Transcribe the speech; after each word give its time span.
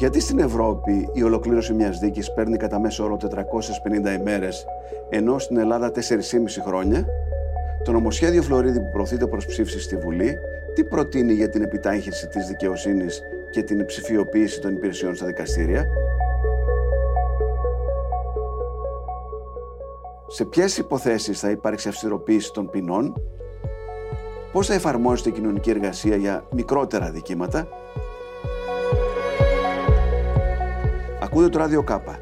Γιατί 0.00 0.20
στην 0.20 0.38
Ευρώπη 0.38 1.08
η 1.12 1.22
ολοκλήρωση 1.22 1.72
μιας 1.72 1.98
δίκης 1.98 2.32
παίρνει 2.32 2.56
κατά 2.56 2.80
μέσο 2.80 3.04
όρο 3.04 3.16
450 3.16 4.18
ημέρες, 4.18 4.66
ενώ 5.08 5.38
στην 5.38 5.56
Ελλάδα 5.56 5.90
4,5 5.90 6.00
χρόνια; 6.66 7.06
Το 7.84 7.92
νομοσχέδιο 7.92 8.42
Φλωρίδη 8.42 8.80
που 8.80 8.90
προωθείται 8.92 9.26
προς 9.26 9.46
ψήφιση 9.46 9.80
στη 9.80 9.96
Βουλή, 9.96 10.38
τι 10.74 10.84
προτείνει 10.84 11.32
για 11.32 11.48
την 11.48 11.62
επιτάχυνση 11.62 12.28
της 12.28 12.46
δικαιοσύνης 12.46 13.20
και 13.50 13.62
την 13.62 13.86
ψηφιοποίηση 13.86 14.60
των 14.60 14.72
υπηρεσιών 14.72 15.14
στα 15.14 15.26
δικαστήρια; 15.26 15.86
Σε 20.28 20.44
ποιες 20.44 20.78
υποθέσεις 20.78 21.40
θα 21.40 21.50
υπάρξει 21.50 21.88
αυστηροποίηση 21.88 22.52
των 22.52 22.70
ποινών, 22.70 23.22
πώς 24.52 24.66
θα 24.66 24.74
εφαρμόζεται 24.74 25.28
η 25.28 25.32
κοινωνική 25.32 25.70
εργασία 25.70 26.16
για 26.16 26.44
μικρότερα 26.50 27.10
δικήματα, 27.10 27.68
Ακούτε 31.32 31.48
το 31.48 31.58
ράδιο 31.58 31.82
Κάπα, 31.82 32.18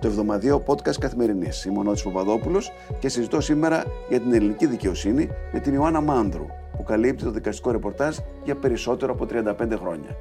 το 0.00 0.06
εβδομαδιαίο 0.06 0.64
podcast 0.66 0.98
καθημερινής. 1.00 1.64
Είμαι 1.64 1.78
ο 1.78 1.82
Νότης 1.82 2.02
Παπαδόπουλος 2.02 2.72
και 2.98 3.08
συζητώ 3.08 3.40
σήμερα 3.40 3.84
για 4.08 4.20
την 4.20 4.32
ελληνική 4.32 4.66
δικαιοσύνη 4.66 5.30
με 5.52 5.60
την 5.60 5.74
Ιωάννα 5.74 6.00
Μάνδρου, 6.00 6.46
που 6.76 6.82
καλύπτει 6.82 7.24
το 7.24 7.30
δικαστικό 7.30 7.70
ρεπορτάζ 7.70 8.16
για 8.44 8.56
περισσότερο 8.56 9.12
από 9.12 9.26
35 9.26 9.78
χρόνια. 9.78 10.16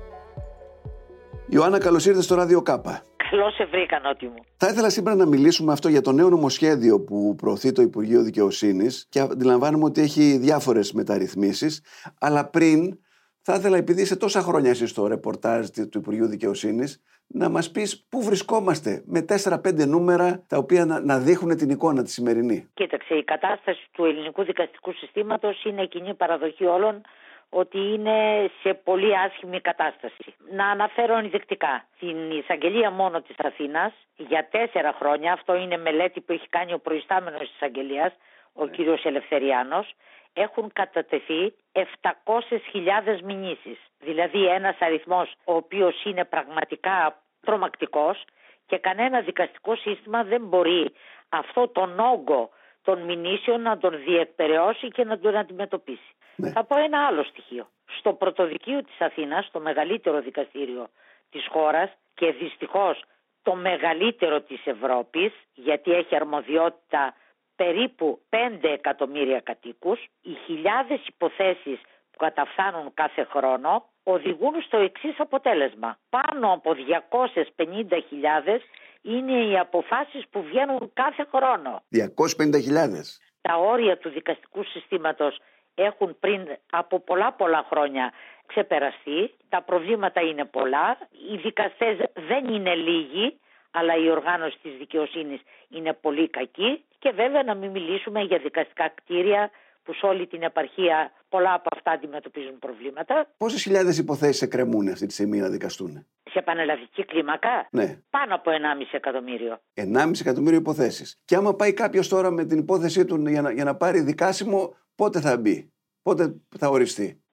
Ιωάννα, 1.49 1.79
καλώς 1.79 2.05
ήρθατε 2.05 2.23
στο 2.23 2.35
ράδιο 2.35 2.62
Κάπα. 2.62 3.02
Καλώς 3.29 3.53
σε 3.53 3.66
βρήκα, 3.66 3.99
Νότι 3.99 4.26
μου. 4.26 4.43
Θα 4.57 4.67
ήθελα 4.67 4.90
σήμερα 4.90 5.15
να 5.15 5.26
μιλήσουμε 5.26 5.71
αυτό 5.71 5.90
για 5.90 6.02
το 6.02 6.12
νέο 6.12 6.29
νομοσχέδιο 6.29 7.02
που 7.02 7.35
προωθεί 7.35 7.71
το 7.71 7.81
Υπουργείο 7.81 8.21
Δικαιοσύνης 8.21 9.05
και 9.09 9.20
αντιλαμβάνομαι 9.20 9.84
ότι 9.84 10.02
έχει 10.02 10.38
διάφορες 10.38 10.91
μεταρρυθμίσεις. 10.91 11.81
Αλλά 12.20 12.49
πριν, 12.49 12.99
θα 13.48 13.54
ήθελα, 13.54 13.77
επειδή 13.77 14.01
είσαι 14.01 14.18
τόσα 14.18 14.41
χρόνια 14.41 14.70
εσύ 14.70 14.88
στο 14.88 15.07
ρεπορτάζ 15.07 15.68
του 15.70 15.98
Υπουργείου 15.98 16.27
Δικαιοσύνης, 16.27 17.04
να 17.27 17.49
μας 17.49 17.71
πεις 17.71 18.05
πού 18.10 18.24
βρισκόμαστε 18.24 19.04
με 19.05 19.26
4-5 19.29 19.88
νούμερα 19.88 20.46
τα 20.48 20.57
οποία 20.57 20.85
να, 20.85 20.99
να 20.99 21.20
δείχνουν 21.20 21.57
την 21.57 21.70
εικόνα 21.70 22.04
τη 22.04 22.12
σημερινή. 22.12 22.70
Κοίταξε, 22.73 23.13
η 23.16 23.23
κατάσταση 23.23 23.88
του 23.91 24.05
ελληνικού 24.05 24.43
δικαστικού 24.43 24.91
συστήματος 24.93 25.63
είναι 25.63 25.85
κοινή 25.85 26.13
παραδοχή 26.13 26.66
όλων 26.66 27.01
ότι 27.49 27.77
είναι 27.77 28.49
σε 28.62 28.73
πολύ 28.73 29.18
άσχημη 29.18 29.62
κατάσταση. 29.62 30.34
Να 30.51 30.66
αναφέρω 30.68 31.18
ενδεικτικά. 31.18 31.85
Στην 31.96 32.32
εισαγγελία 32.32 32.91
μόνο 32.91 33.21
της 33.21 33.35
Αθήνας 33.38 33.93
για 34.18 34.48
τέσσερα 34.51 34.96
χρόνια, 34.99 35.34
αυτό 35.34 35.55
είναι 35.55 35.77
μελέτη 35.77 36.21
που 36.21 36.32
έχει 36.34 36.48
κάνει 36.49 36.73
ο 36.73 36.79
προϊστάμενος 36.79 37.40
της 37.40 37.54
εισαγγελίας, 37.55 38.13
ο 38.54 38.68
κύριος 38.68 39.05
Ελευθεριάνος, 39.05 39.96
έχουν 40.36 40.72
κατατεθεί 40.74 41.54
700.000 41.72 43.22
μηνύσεις. 43.24 43.78
Δηλαδή 44.00 44.46
ένας 44.46 44.76
αριθμός 44.80 45.34
ο 45.44 45.55
οποίος 45.55 46.04
είναι 46.04 46.26
πραγματικά 46.26 47.22
τρομακτικός 47.41 48.24
και 48.66 48.78
κανένα 48.78 49.22
δικαστικό 49.22 49.76
σύστημα 49.76 50.24
δεν 50.24 50.41
μπορεί 50.41 50.91
αυτό 51.30 51.68
τον 51.68 52.00
όγκο 52.00 52.50
των 52.84 53.02
μηνύσεων 53.02 53.62
να 53.62 53.78
τον 53.78 54.04
διεκπαιρεώσει 54.06 54.88
και 54.88 55.04
να 55.04 55.20
τον 55.20 55.36
αντιμετωπίσει. 55.36 56.13
Ναι. 56.36 56.52
Θα 56.52 56.63
πω 56.63 56.80
ένα 56.80 57.06
άλλο 57.08 57.24
στοιχείο. 57.24 57.68
Στο 57.98 58.13
πρωτοδικείο 58.13 58.84
της 58.84 59.02
Αθήνας, 59.02 59.50
το 59.52 59.60
μεγαλύτερο 59.60 60.22
δικαστήριο 60.22 60.88
της 61.30 61.48
χώρας 61.50 61.90
και 62.13 62.32
δυστυχώς 62.32 63.04
το 63.44 63.56
μεγαλύτερο 63.56 64.41
της 64.41 64.66
Ευρώπης, 64.66 65.34
γιατί 65.53 65.91
έχει 65.91 66.16
αρμοδιότητα 66.16 67.13
περίπου 67.56 68.22
5 68.29 68.38
εκατομμύρια 68.61 69.39
κατοίκους, 69.39 70.00
οι 70.22 70.34
χιλιάδες 70.45 71.00
υποθέσεις 71.07 71.79
που 72.11 72.17
καταφθάνουν 72.17 72.94
κάθε 72.94 73.23
χρόνο 73.23 73.89
οδηγούν 74.03 74.61
στο 74.61 74.78
εξής 74.78 75.19
αποτέλεσμα. 75.19 75.97
Πάνω 76.09 76.53
από 76.53 76.72
250.000 76.73 78.61
είναι 79.01 79.45
οι 79.45 79.57
αποφάσεις 79.57 80.23
που 80.29 80.44
βγαίνουν 80.44 80.91
κάθε 80.94 81.27
χρόνο. 81.33 81.83
250.000. 81.89 83.19
Τα 83.41 83.55
όρια 83.57 83.97
του 83.97 84.09
δικαστικού 84.09 84.63
συστήματος 84.63 85.39
έχουν 85.75 86.17
πριν 86.19 86.47
από 86.69 86.99
πολλά 86.99 87.33
πολλά 87.33 87.65
χρόνια 87.69 88.11
ξεπεραστεί. 88.45 89.33
Τα 89.49 89.61
προβλήματα 89.61 90.21
είναι 90.21 90.45
πολλά. 90.45 90.97
Οι 91.31 91.35
δικαστές 91.38 91.97
δεν 92.27 92.47
είναι 92.53 92.75
λίγοι 92.75 93.39
αλλά 93.78 93.94
η 94.06 94.09
οργάνωση 94.09 94.58
της 94.62 94.74
δικαιοσύνης 94.78 95.41
είναι 95.69 95.94
πολύ 95.94 96.30
κακή 96.30 96.84
και 97.00 97.12
βέβαια 97.16 97.44
να 97.44 97.56
μην 97.56 97.69
μιλήσουμε 97.72 98.22
για 98.22 98.38
δικαστικά 98.38 98.90
κτίρια 98.96 99.52
που 99.84 99.94
σε 99.94 100.06
όλη 100.06 100.28
την 100.28 100.41
επαρχία 100.44 101.12
πολλά 101.30 101.53
από 101.53 101.69
αυτά 101.75 101.91
αντιμετωπίζουν 101.91 102.59
προβλήματα. 102.59 103.28
Πόσες 103.38 103.62
χιλιάδες 103.62 103.97
υποθέσεις 103.97 104.41
εκκρεμούν 104.41 104.88
αυτή 104.88 105.06
τη 105.06 105.13
στιγμή 105.13 105.40
να 105.40 105.50
δικαστούν, 105.50 106.08
Σε 106.31 106.41
πανελλαδική 106.41 107.06
κλίμακα, 107.06 107.68
ναι. 107.72 108.00
πάνω 108.09 108.36
από 108.36 108.52
1,5 108.52 108.58
εκατομμύριο. 108.91 109.59
1,5 109.74 110.12
εκατομμύριο 110.19 110.59
υποθέσεις. 110.59 111.22
Και 111.25 111.36
άμα 111.36 111.56
πάει 111.56 111.74
κάποιος 111.74 112.07
τώρα 112.07 112.31
με 112.31 112.46
την 112.46 112.57
υπόθεσή 112.57 113.06
του 113.06 113.28
για 113.28 113.42
να, 113.42 113.52
για 113.52 113.63
να 113.63 113.75
πάρει 113.75 114.00
δικάσιμο, 114.00 114.75
πότε 114.96 115.19
θα 115.19 115.38
μπει, 115.38 115.74
πότε 116.02 116.36
θα 116.57 116.68
οριστεί; 116.68 117.24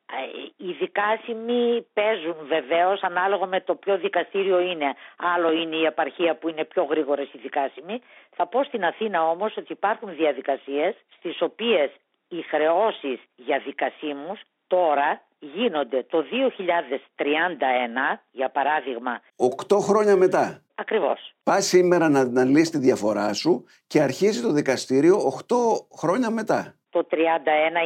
Οι 0.65 0.73
δικάσιμοι 0.73 1.87
παίζουν 1.93 2.37
βεβαίως 2.47 3.03
ανάλογα 3.03 3.47
με 3.47 3.61
το 3.61 3.75
ποιο 3.75 3.99
δικαστήριο 3.99 4.61
είναι. 4.61 4.95
Άλλο 5.34 5.53
είναι 5.53 5.77
η 5.77 5.84
επαρχία 5.84 6.37
που 6.37 6.49
είναι 6.49 6.65
πιο 6.65 6.83
γρήγορες 6.84 7.28
οι 7.33 7.39
δικάσιμοι. 7.39 8.00
Θα 8.37 8.47
πω 8.47 8.65
στην 8.65 8.84
Αθήνα 8.84 9.28
όμως 9.28 9.56
ότι 9.56 9.73
υπάρχουν 9.73 10.17
διαδικασίες 10.17 10.95
στις 11.17 11.43
οποίες 11.43 11.91
οι 12.28 12.43
χρεώσεις 12.43 13.19
για 13.37 13.62
δικασίμους 13.65 14.41
τώρα 14.67 15.23
γίνονται 15.39 16.06
το 16.11 16.19
2031, 16.23 18.21
για 18.31 18.50
παράδειγμα. 18.50 19.21
Οκτώ 19.37 19.79
χρόνια 19.79 20.17
μετά. 20.17 20.62
Ακριβώς. 20.75 21.34
Πας 21.43 21.67
σήμερα 21.67 22.09
να, 22.09 22.25
να 22.25 22.44
λύσεις 22.44 22.71
τη 22.71 22.79
διαφορά 22.79 23.33
σου 23.33 23.65
και 23.87 24.00
αρχίζει 24.00 24.43
το 24.43 24.53
δικαστήριο 24.53 25.17
8 25.49 25.56
χρόνια 25.99 26.31
μετά 26.31 26.77
το 26.93 27.07
31 27.11 27.17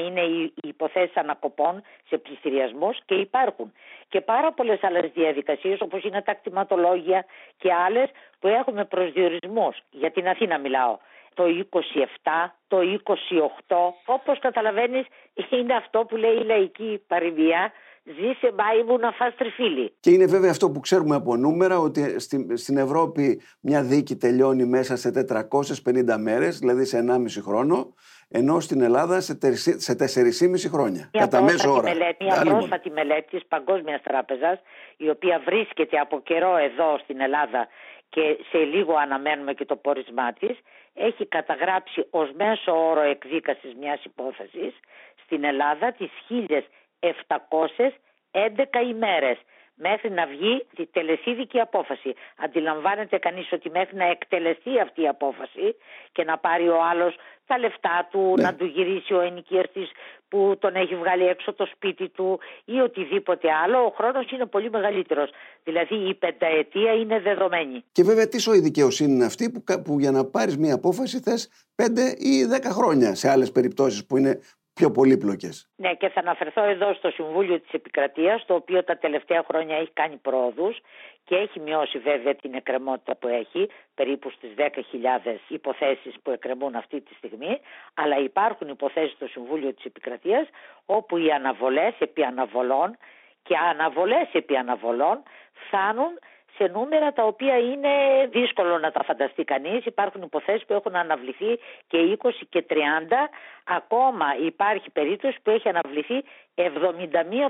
είναι 0.07 0.21
οι 0.21 0.53
υποθέσεις 0.63 1.17
ανακοπών 1.17 1.83
σε 2.09 2.19
πληστηριασμούς 2.19 2.99
και 3.05 3.15
υπάρχουν 3.15 3.73
και 4.09 4.21
πάρα 4.21 4.53
πολλές 4.53 4.83
άλλες 4.83 5.11
διαδικασίες 5.15 5.81
όπως 5.81 6.03
είναι 6.05 6.23
τα 6.23 6.35
κτηματολόγια 6.35 7.25
και 7.59 7.73
άλλες 7.73 8.09
που 8.41 8.49
έχουμε 8.49 8.85
προσδιορισμούς. 8.85 9.77
Για 9.91 10.11
την 10.11 10.29
Αθήνα 10.29 10.59
μιλάω. 10.59 10.99
Το 11.35 11.45
27, 11.71 12.53
το 12.69 12.79
28, 13.67 13.95
όπως 14.07 14.39
καταλαβαίνεις 14.39 15.07
είναι 15.51 15.75
αυτό 15.75 16.05
που 16.05 16.17
λέει 16.17 16.35
η 16.35 16.45
λαϊκή 16.45 17.03
παροιμία 17.07 17.73
Ζήσε 18.09 18.53
μπάι 18.55 18.99
να 19.01 19.13
φας 19.13 19.35
τριφύλι. 19.35 19.93
Και 20.01 20.11
είναι 20.11 20.27
βέβαια 20.27 20.51
αυτό 20.51 20.71
που 20.71 20.81
ξέρουμε 20.81 21.15
από 21.15 21.37
νούμερα 21.37 21.79
ότι 21.79 22.21
στην 22.55 22.77
Ευρώπη 22.77 23.41
μια 23.61 23.83
δίκη 23.83 24.17
τελειώνει 24.17 24.65
μέσα 24.65 24.97
σε 24.97 25.11
450 25.11 26.17
μέρες, 26.19 26.59
δηλαδή 26.59 26.85
σε 26.85 26.99
1,5 26.99 27.43
χρόνο 27.43 27.95
ενώ 28.29 28.61
στην 28.61 28.81
Ελλάδα 28.81 29.21
σε 29.21 29.39
4,5 29.43 30.69
χρόνια. 30.69 31.11
Μια 31.13 31.23
κατά 31.23 31.43
μέσο 31.43 31.73
ώρα. 31.73 31.83
Μελέτη, 31.83 32.25
μια 32.25 32.43
πρόσφατη 32.45 32.91
μελέτη 32.91 33.29
της 33.31 33.47
Παγκόσμιας 33.47 34.03
Τράπεζας, 34.03 34.61
η 34.97 35.09
οποία 35.09 35.43
βρίσκεται 35.45 35.99
από 35.99 36.21
καιρό 36.21 36.57
εδώ 36.57 36.99
στην 36.99 37.21
Ελλάδα 37.21 37.69
και 38.09 38.39
σε 38.51 38.59
λίγο 38.59 38.95
αναμένουμε 38.95 39.53
και 39.53 39.65
το 39.65 39.77
πόρισμά 39.77 40.33
της, 40.33 40.59
έχει 40.95 41.27
καταγράψει 41.27 42.07
ως 42.11 42.33
μέσο 42.37 42.89
όρο 42.91 43.01
εκδίκασης 43.01 43.75
μιας 43.81 44.05
υπόθεσης 44.05 44.75
στην 45.25 45.45
Ελλάδα 45.45 45.93
τις 45.93 46.11
1.711 46.29 46.63
ημέρες 48.81 49.39
μέχρι 49.77 50.11
να 50.11 50.27
βγει 50.27 50.67
τη 50.77 50.87
τελεσίδικη 50.87 51.59
απόφαση. 51.61 52.15
Αντιλαμβάνεται 52.45 53.19
κανείς 53.19 53.53
ότι 53.53 53.71
μέχρι 53.71 53.97
να 53.97 54.05
εκτελεστεί 54.05 54.81
αυτή 54.81 55.03
η 55.03 55.09
απόφαση 55.09 55.77
και 56.13 56.25
να 56.25 56.39
πάρει 56.39 56.69
ο 56.69 56.79
άλλος 56.91 57.17
τα 57.47 57.59
λεφτά 57.59 58.09
του, 58.11 58.35
ναι. 58.37 58.43
να 58.43 58.55
του 58.55 58.65
γυρίσει 58.65 59.15
ο 59.15 59.21
ενοικιαστής 59.21 59.91
που 60.29 60.57
τον 60.59 60.75
έχει 60.75 60.95
βγάλει 60.97 61.27
έξω 61.27 61.53
το 61.53 61.67
σπίτι 61.75 62.09
του 62.09 62.41
ή 62.65 62.79
οτιδήποτε 62.79 63.49
άλλο, 63.65 63.79
ο 63.79 63.93
χρόνος 63.97 64.31
είναι 64.31 64.47
πολύ 64.47 64.71
μεγαλύτερος. 64.71 65.31
Δηλαδή 65.65 65.95
η 66.09 66.15
πενταετία 66.15 66.93
είναι 66.93 67.21
δεδομένη. 67.21 67.85
Και 67.93 68.03
βέβαια 68.03 68.29
τι 68.29 68.39
σοή 68.41 68.61
δικαιοσύνη 68.61 69.13
είναι 69.13 69.25
αυτή 69.25 69.51
που, 69.51 69.83
που 69.83 69.99
για 69.99 70.11
να 70.11 70.25
πάρεις 70.25 70.57
μια 70.57 70.75
απόφαση 70.75 71.21
θες 71.21 71.51
πέντε 71.75 72.15
ή 72.19 72.45
δέκα 72.45 72.71
χρόνια 72.71 73.15
σε 73.15 73.31
άλλες 73.31 73.53
περιπτώσεις 73.53 74.07
που 74.07 74.17
είναι 74.17 74.41
πιο 74.79 74.91
πολύπλοκες. 74.91 75.69
Ναι, 75.77 75.95
και 75.95 76.09
θα 76.09 76.21
αναφερθώ 76.21 76.63
εδώ 76.63 76.95
στο 76.95 77.11
Συμβούλιο 77.11 77.61
της 77.61 77.73
Επικρατείας, 77.73 78.45
το 78.47 78.55
οποίο 78.55 78.85
τα 78.85 78.97
τελευταία 78.99 79.45
χρόνια 79.49 79.77
έχει 79.77 79.91
κάνει 79.93 80.17
πρόοδους 80.17 80.79
και 81.25 81.35
έχει 81.35 81.61
μειώσει 81.61 81.99
βέβαια 81.99 82.35
την 82.35 82.55
εκκρεμότητα 82.55 83.17
που 83.17 83.29
έχει, 83.29 83.69
περίπου 83.95 84.31
στις 84.31 84.51
10.000 84.57 85.39
υποθέσεις 85.49 86.15
που 86.23 86.31
εκκρεμούν 86.31 86.75
αυτή 86.75 87.01
τη 87.01 87.15
στιγμή. 87.15 87.61
Αλλά 87.95 88.19
υπάρχουν 88.19 88.69
υποθέσεις 88.69 89.13
στο 89.13 89.27
Συμβούλιο 89.27 89.73
της 89.75 89.85
Επικρατείας, 89.85 90.47
όπου 90.87 91.17
οι 91.17 91.31
αναβολές 91.31 91.95
επί 91.99 92.23
αναβολών 92.23 92.97
και 93.43 93.57
αναβολές 93.71 94.29
επί 94.33 94.57
αναβολών 94.57 95.23
φτάνουν 95.67 96.19
σε 96.57 96.65
νούμερα 96.73 97.13
τα 97.13 97.23
οποία 97.25 97.59
είναι 97.59 97.91
δύσκολο 98.31 98.79
να 98.79 98.91
τα 98.91 99.03
φανταστεί 99.05 99.45
κανείς. 99.45 99.85
Υπάρχουν 99.85 100.23
υποθέσεις 100.23 100.67
που 100.67 100.73
έχουν 100.73 100.97
αναβληθεί 100.97 101.59
και 101.87 102.19
20 102.23 102.31
και 102.49 102.65
30. 102.69 102.75
Ακόμα 103.65 104.27
υπάρχει 104.45 104.91
περίπτωση 104.91 105.37
που 105.43 105.51
έχει 105.51 105.69
αναβληθεί 105.69 106.25
71 106.55 106.63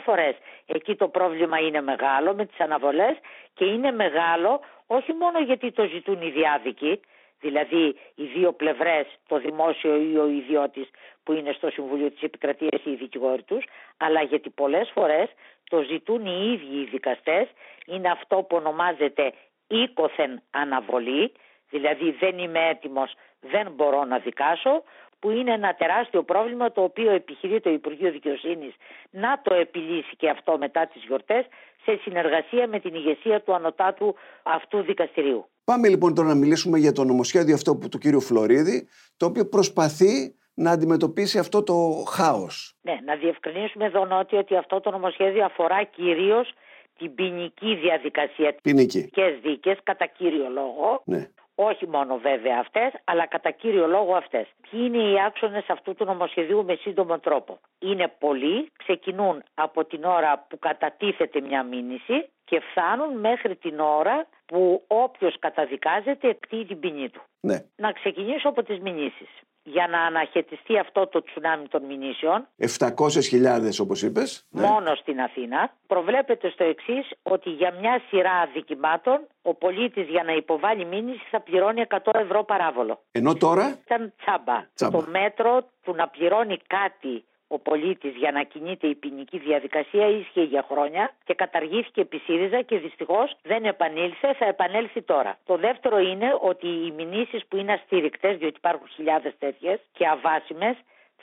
φορές. 0.05 0.35
Εκεί 0.67 0.95
το 0.95 1.09
πρόβλημα 1.09 1.59
είναι 1.59 1.81
μεγάλο 1.81 2.35
με 2.35 2.47
τις 2.47 2.61
αναβολές 2.61 3.17
και 3.55 3.65
είναι 3.65 3.91
μεγάλο 3.93 4.61
όχι 4.87 5.13
μόνο 5.13 5.39
γιατί 5.39 5.73
το 5.73 5.85
ζητούν 5.87 6.23
οι 6.23 6.31
διάδικοι, 6.31 7.01
δηλαδή 7.41 7.97
οι 8.15 8.25
δύο 8.25 8.53
πλευρές, 8.53 9.07
το 9.29 9.39
δημόσιο 9.39 9.97
ή 9.97 10.17
ο 10.17 10.27
ιδιώτης 10.27 10.89
που 11.25 11.33
είναι 11.33 11.53
στο 11.53 11.71
Συμβουλίο 11.71 12.11
της 12.11 12.23
Επικρατείας 12.23 12.85
ή 12.85 12.91
οι 12.91 12.97
δικηγόροι 12.97 13.43
τους, 13.43 13.65
αλλά 13.97 14.23
γιατί 14.23 14.51
πολλές 14.51 14.91
φορές 14.95 15.29
το 15.71 15.83
ζητούν 15.83 16.27
οι 16.27 16.53
ίδιοι 16.53 16.81
οι 16.81 16.85
δικαστές, 16.85 17.49
είναι 17.87 18.11
αυτό 18.11 18.37
που 18.37 18.57
ονομάζεται 18.57 19.33
οίκοθεν 19.67 20.43
αναβολή, 20.51 21.33
δηλαδή 21.71 22.11
δεν 22.11 22.39
είμαι 22.39 22.69
έτοιμος, 22.69 23.15
δεν 23.41 23.71
μπορώ 23.71 24.05
να 24.05 24.19
δικάσω, 24.19 24.83
που 25.19 25.31
είναι 25.31 25.53
ένα 25.53 25.75
τεράστιο 25.75 26.23
πρόβλημα 26.23 26.73
το 26.73 26.83
οποίο 26.83 27.11
επιχειρεί 27.11 27.61
το 27.61 27.71
Υπουργείο 27.71 28.11
Δικαιοσύνης 28.11 28.75
να 29.11 29.41
το 29.43 29.55
επιλύσει 29.55 30.17
και 30.17 30.29
αυτό 30.29 30.59
μετά 30.59 30.87
τις 30.87 31.03
γιορτές 31.07 31.45
σε 31.85 31.99
συνεργασία 32.03 32.69
με 32.69 32.81
την 32.81 32.95
ηγεσία 32.95 33.43
του 33.43 33.55
ανωτάτου 33.55 34.15
αυτού 34.43 34.83
δικαστηρίου. 34.83 35.47
Πάμε 35.65 35.89
λοιπόν 35.89 36.15
τώρα 36.15 36.29
να 36.29 36.35
μιλήσουμε 36.35 36.79
για 36.79 36.93
το 36.93 37.05
νομοσχέδιο 37.05 37.55
αυτό 37.55 37.79
του 37.91 37.99
κύριου 37.99 38.21
Φλωρίδη, 38.21 38.89
το 39.17 39.27
οποίο 39.27 39.47
προσπαθεί 39.49 40.35
να 40.55 40.71
αντιμετωπίσει 40.71 41.39
αυτό 41.39 41.63
το 41.63 41.75
χάος. 42.09 42.75
Ναι, 42.83 42.99
να 43.05 43.15
διευκρινίσουμε 43.17 43.85
εδώ 43.85 44.05
νότι 44.05 44.37
ότι 44.37 44.57
αυτό 44.57 44.81
το 44.81 44.91
νομοσχέδιο 44.91 45.45
αφορά 45.45 45.83
κυρίως 45.83 46.53
την 46.99 47.15
ποινική 47.15 47.75
διαδικασία, 47.75 48.55
ποινική. 48.63 49.03
τις 49.03 49.41
δίκες 49.43 49.79
κατά 49.83 50.07
κύριο 50.07 50.49
λόγο, 50.49 51.03
ναι. 51.05 51.29
Όχι 51.57 51.87
μόνο 51.89 52.19
βέβαια 52.19 52.59
αυτές, 52.59 52.93
αλλά 53.05 53.27
κατά 53.27 53.51
κύριο 53.51 53.87
λόγο 53.87 54.15
αυτές. 54.15 54.47
Ποιοι 54.71 54.81
είναι 54.85 55.03
οι 55.03 55.21
άξονες 55.27 55.65
αυτού 55.69 55.95
του 55.95 56.05
νομοσχεδίου 56.05 56.65
με 56.65 56.75
σύντομο 56.75 57.19
τρόπο. 57.19 57.59
Είναι 57.79 58.13
πολλοί, 58.19 58.73
ξεκινούν 58.77 59.43
από 59.55 59.85
την 59.85 60.05
ώρα 60.05 60.47
που 60.49 60.59
κατατίθεται 60.59 61.41
μια 61.41 61.63
μήνυση 61.63 62.29
και 62.49 62.61
φτάνουν 62.71 63.21
μέχρι 63.21 63.57
την 63.57 63.81
ώρα 63.81 64.27
που 64.47 64.85
όποιος 64.87 65.37
καταδικάζεται 65.39 66.29
εκτεί 66.29 66.65
την 66.65 66.79
ποινή 66.81 67.09
του. 67.09 67.23
Ναι. 67.41 67.59
Να 67.77 67.93
ξεκινήσω 67.93 68.49
από 68.49 68.63
τις 68.63 68.79
μηνύσεις 68.79 69.29
για 69.63 69.87
να 69.87 70.01
αναχαιτιστεί 70.01 70.79
αυτό 70.79 71.07
το 71.07 71.23
τσουνάμι 71.23 71.69
των 71.69 71.83
μηνύσεων. 71.85 72.47
700.000 72.79 73.81
όπως 73.81 74.03
είπες. 74.03 74.47
Ναι. 74.51 74.67
Μόνο 74.67 74.95
στην 74.95 75.21
Αθήνα. 75.21 75.71
Προβλέπεται 75.87 76.51
στο 76.51 76.65
εξής 76.65 77.11
ότι 77.23 77.51
για 77.51 77.75
μια 77.81 78.01
σειρά 78.09 78.33
αδικημάτων 78.33 79.27
ο 79.43 79.55
πολίτης 79.55 80.09
για 80.09 80.23
να 80.23 80.33
υποβάλει 80.33 80.85
μήνυση 80.85 81.27
θα 81.31 81.41
πληρώνει 81.41 81.85
100 81.89 81.99
ευρώ 82.13 82.45
παράβολο. 82.45 83.01
Ενώ 83.11 83.35
τώρα... 83.35 83.79
Ήταν 83.85 84.13
τσάμπα. 84.17 84.67
τσάμπα. 84.75 84.99
Το 84.99 85.05
μέτρο 85.11 85.69
του 85.83 85.95
να 85.95 86.09
πληρώνει 86.09 86.57
κάτι 86.67 87.25
ο 87.49 87.59
πολίτης 87.59 88.15
για 88.17 88.33
να 88.33 88.43
κινείται 88.43 88.87
η 88.87 88.95
ποινική 88.95 89.39
διαδικασία 89.39 90.07
ίσχυε 90.09 90.43
για 90.43 90.67
χρόνια 90.71 91.13
και 91.25 91.35
καταργήθηκε 91.35 92.01
επί 92.01 92.19
ΣΥΡΙΖΑ 92.19 92.63
και 92.63 92.79
δυστυχώς 92.79 93.37
δεν 93.43 93.65
επανήλθε, 93.65 94.35
θα 94.35 94.47
επανέλθει 94.47 95.03
τώρα. 95.03 95.39
Το 95.45 95.57
δεύτερο 95.57 95.99
είναι 95.99 96.39
ότι 96.41 96.67
οι 96.67 96.93
μηνύσεις 96.97 97.47
που 97.47 97.57
είναι 97.57 97.73
αστήρικτες, 97.73 98.37
διότι 98.37 98.57
υπάρχουν 98.57 98.89
χιλιάδες 98.89 99.35
τέτοιες 99.39 99.81
και 99.93 100.07
αβάσιμες, 100.07 100.77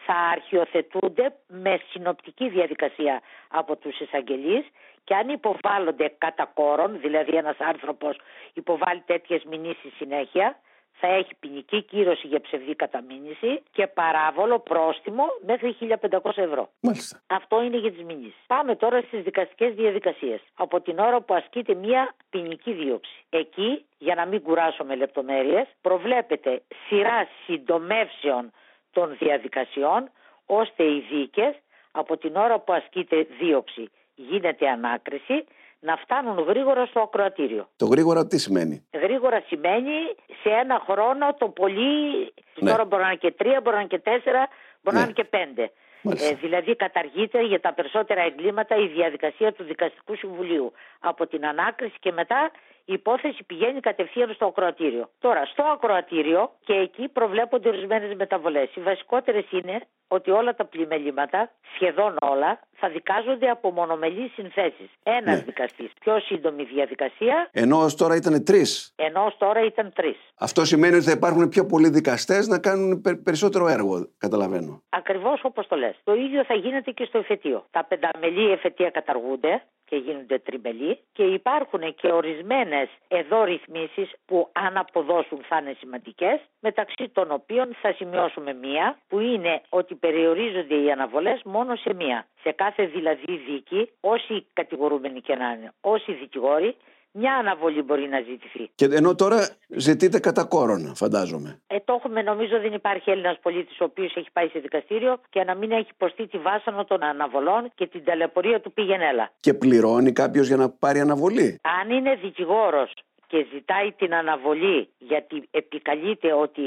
θα 0.05 0.13
αρχιοθετούνται 0.13 1.35
με 1.47 1.79
συνοπτική 1.89 2.49
διαδικασία 2.49 3.21
από 3.47 3.75
τους 3.75 3.99
εισαγγελείς 3.99 4.65
και 5.03 5.15
αν 5.15 5.29
υποβάλλονται 5.29 6.13
κατά 6.17 6.51
κόρον, 6.53 6.99
δηλαδή 6.99 7.35
ένας 7.37 7.59
άνθρωπος 7.59 8.17
υποβάλλει 8.53 9.03
τέτοιες 9.05 9.43
μηνύσεις 9.43 9.93
συνέχεια, 9.97 10.59
θα 10.99 11.07
έχει 11.07 11.35
ποινική 11.39 11.81
κύρωση 11.83 12.27
για 12.27 12.41
ψευδή 12.41 12.75
καταμήνυση 12.75 13.61
και 13.71 13.87
παράβολο 13.87 14.59
πρόστιμο 14.59 15.23
μέχρι 15.45 15.75
1500 15.79 16.31
ευρώ. 16.35 16.69
Μάλιστα. 16.79 17.21
Αυτό 17.27 17.61
είναι 17.63 17.77
για 17.77 17.91
τις 17.91 18.03
μηνύσεις. 18.03 18.43
Πάμε 18.47 18.75
τώρα 18.75 19.01
στις 19.01 19.23
δικαστικές 19.23 19.73
διαδικασίες. 19.73 20.41
Από 20.55 20.81
την 20.81 20.99
ώρα 20.99 21.21
που 21.21 21.33
ασκείται 21.33 21.73
μία 21.73 22.15
ποινική 22.29 22.71
δίωξη. 22.71 23.25
Εκεί, 23.29 23.85
για 23.97 24.15
να 24.15 24.25
μην 24.25 24.41
κουράσω 24.41 24.83
με 24.83 24.95
λεπτομέρειες, 24.95 25.67
προβλέπεται 25.81 26.61
σειρά 26.87 27.27
συντομεύσεων 27.45 28.51
των 28.91 29.17
διαδικασιών, 29.19 30.11
ώστε 30.45 30.83
οι 30.83 30.99
δίκες 31.11 31.55
από 31.91 32.17
την 32.17 32.35
ώρα 32.35 32.59
που 32.59 32.73
ασκείται 32.73 33.27
δίωξη 33.39 33.89
γίνεται 34.15 34.69
ανάκριση 34.69 35.45
να 35.83 35.95
φτάνουν 35.97 36.39
γρήγορα 36.39 36.85
στο 36.85 36.99
ακροατήριο. 36.99 37.67
Το 37.75 37.85
γρήγορα 37.85 38.27
τι 38.27 38.37
σημαίνει; 38.37 38.85
Γρήγορα 38.93 39.43
σημαίνει 39.47 39.95
σε 40.41 40.49
ένα 40.49 40.81
χρόνο 40.89 41.33
το 41.37 41.47
πολύ, 41.49 42.33
ναι. 42.59 42.69
τώρα 42.69 42.85
μπορεί 42.85 43.01
να 43.01 43.07
είναι 43.07 43.17
και 43.17 43.31
τρία, 43.31 43.61
μπορεί 43.61 43.75
να 43.75 43.81
είναι 43.81 43.93
και 43.95 43.99
τέσσερα, 43.99 44.47
μπορεί 44.81 44.95
ναι. 44.95 45.01
να 45.01 45.03
είναι 45.03 45.13
και 45.13 45.23
πέντε. 45.23 45.71
Ε, 46.09 46.33
δηλαδή 46.33 46.75
καταργείται 46.75 47.41
για 47.41 47.59
τα 47.59 47.73
περισσότερα 47.73 48.21
εγκλήματα 48.21 48.75
η 48.75 48.87
διαδικασία 48.87 49.53
του 49.53 49.63
Δικαστικού 49.63 50.15
Συμβουλίου. 50.15 50.71
Από 50.99 51.27
την 51.27 51.45
ανάκριση 51.45 51.95
και 51.99 52.11
μετά 52.11 52.51
η 52.85 52.93
υπόθεση 52.93 53.43
πηγαίνει 53.43 53.79
κατευθείαν 53.79 54.33
στο 54.33 54.45
ακροατήριο. 54.45 55.09
Τώρα, 55.19 55.45
στο 55.45 55.63
ακροατήριο 55.63 56.51
και 56.65 56.73
εκεί 56.73 57.07
προβλέπονται 57.07 57.69
ορισμένες 57.69 58.15
μεταβολές. 58.15 58.75
Οι 58.75 58.79
βασικότερες 58.79 59.45
είναι 59.51 59.81
ότι 60.07 60.31
όλα 60.31 60.55
τα 60.55 60.65
πλημελήματα, 60.65 61.51
σχεδόν 61.75 62.17
όλα, 62.21 62.59
θα 62.75 62.89
δικάζονται 62.89 63.49
από 63.49 63.71
μονομελείς 63.71 64.31
συνθέσεις. 64.33 64.89
Ένας 65.03 65.37
ναι. 65.37 65.43
δικαστής. 65.43 65.91
Πιο 65.99 66.19
σύντομη 66.19 66.63
διαδικασία. 66.63 67.49
Ενώ 67.51 67.77
ως 67.77 67.95
τώρα 67.95 68.15
ήταν 68.15 68.43
τρεις. 68.43 68.93
Ενώ 68.95 69.25
ως 69.25 69.37
τώρα 69.37 69.65
ήταν 69.65 69.91
τρεις. 69.95 70.17
Αυτό 70.35 70.65
σημαίνει 70.65 70.95
ότι 70.95 71.03
θα 71.03 71.11
υπάρχουν 71.11 71.49
πιο 71.49 71.65
πολλοί 71.65 71.89
δικαστές 71.89 72.47
να 72.47 72.59
κάνουν 72.59 73.01
περισσότερο 73.23 73.67
έργο, 73.67 74.07
καταλαβαίνω. 74.17 74.81
Ακριβώς 74.89 75.39
όπως 75.43 75.67
το 75.67 75.75
λες. 75.75 75.95
Το 76.03 76.13
ίδιο 76.13 76.43
θα 76.43 76.53
γίνεται 76.53 76.91
και 76.91 77.05
στο 77.05 77.17
εφετείο. 77.17 77.65
Τα 77.71 77.83
πενταμελή 77.83 78.51
εφετεία 78.51 78.89
καταργούνται 78.89 79.63
και 79.93 79.95
γίνονται 79.95 80.39
τριμελή 80.39 80.99
και 81.11 81.23
υπάρχουν 81.23 81.95
και 81.95 82.11
ορισμένες 82.11 82.89
εδώ 83.07 83.43
ρυθμίσεις 83.43 84.11
που 84.25 84.49
αν 84.51 84.77
αποδώσουν 84.77 85.39
θα 85.49 85.57
είναι 85.57 85.75
σημαντικές 85.79 86.39
μεταξύ 86.59 87.09
των 87.13 87.31
οποίων 87.31 87.75
θα 87.81 87.93
σημειώσουμε 87.93 88.53
μία 88.53 88.97
που 89.07 89.19
είναι 89.19 89.61
ότι 89.69 89.92
περιορίζονται 89.95 90.75
οι 90.75 90.91
αναβολές 90.91 91.41
μόνο 91.45 91.75
σε 91.75 91.93
μία. 91.93 92.27
Σε 92.41 92.51
κάθε 92.51 92.85
δηλαδή 92.85 93.37
δίκη 93.47 93.89
όσοι 93.99 94.45
κατηγορούμενοι 94.53 95.21
και 95.21 95.35
να 95.35 95.51
είναι, 95.51 95.73
όσοι 95.81 96.13
δικηγόροι 96.13 96.75
μια 97.13 97.35
αναβολή 97.35 97.81
μπορεί 97.81 98.07
να 98.07 98.19
ζητηθεί. 98.19 98.69
Και 98.75 98.85
ενώ 98.85 99.15
τώρα 99.15 99.49
ζητείτε 99.67 100.19
κατά 100.19 100.43
κόρονα, 100.43 100.93
φαντάζομαι. 100.93 101.61
Ε, 101.67 101.79
το 101.79 101.93
έχουμε, 101.93 102.21
νομίζω 102.21 102.59
δεν 102.59 102.73
υπάρχει 102.73 103.09
Έλληνας 103.09 103.39
πολίτης 103.41 103.79
ο 103.79 103.83
οποίος 103.83 104.15
έχει 104.15 104.31
πάει 104.33 104.47
σε 104.47 104.59
δικαστήριο 104.59 105.19
και 105.29 105.43
να 105.43 105.55
μην 105.55 105.71
έχει 105.71 105.87
υποστεί 105.91 106.27
τη 106.27 106.37
βάσανο 106.37 106.85
των 106.85 107.03
αναβολών 107.03 107.71
και 107.75 107.87
την 107.87 108.03
ταλαιπωρία 108.03 108.61
του 108.61 108.73
πήγαινέλα. 108.73 109.31
Και 109.39 109.53
πληρώνει 109.53 110.11
κάποιος 110.11 110.47
για 110.47 110.57
να 110.57 110.69
πάρει 110.69 110.99
αναβολή. 110.99 111.59
Αν 111.81 111.89
είναι 111.89 112.15
δικηγόρος 112.15 112.93
και 113.27 113.45
ζητάει 113.53 113.91
την 113.91 114.13
αναβολή 114.13 114.89
γιατί 114.97 115.47
επικαλείται 115.51 116.33
ότι 116.33 116.65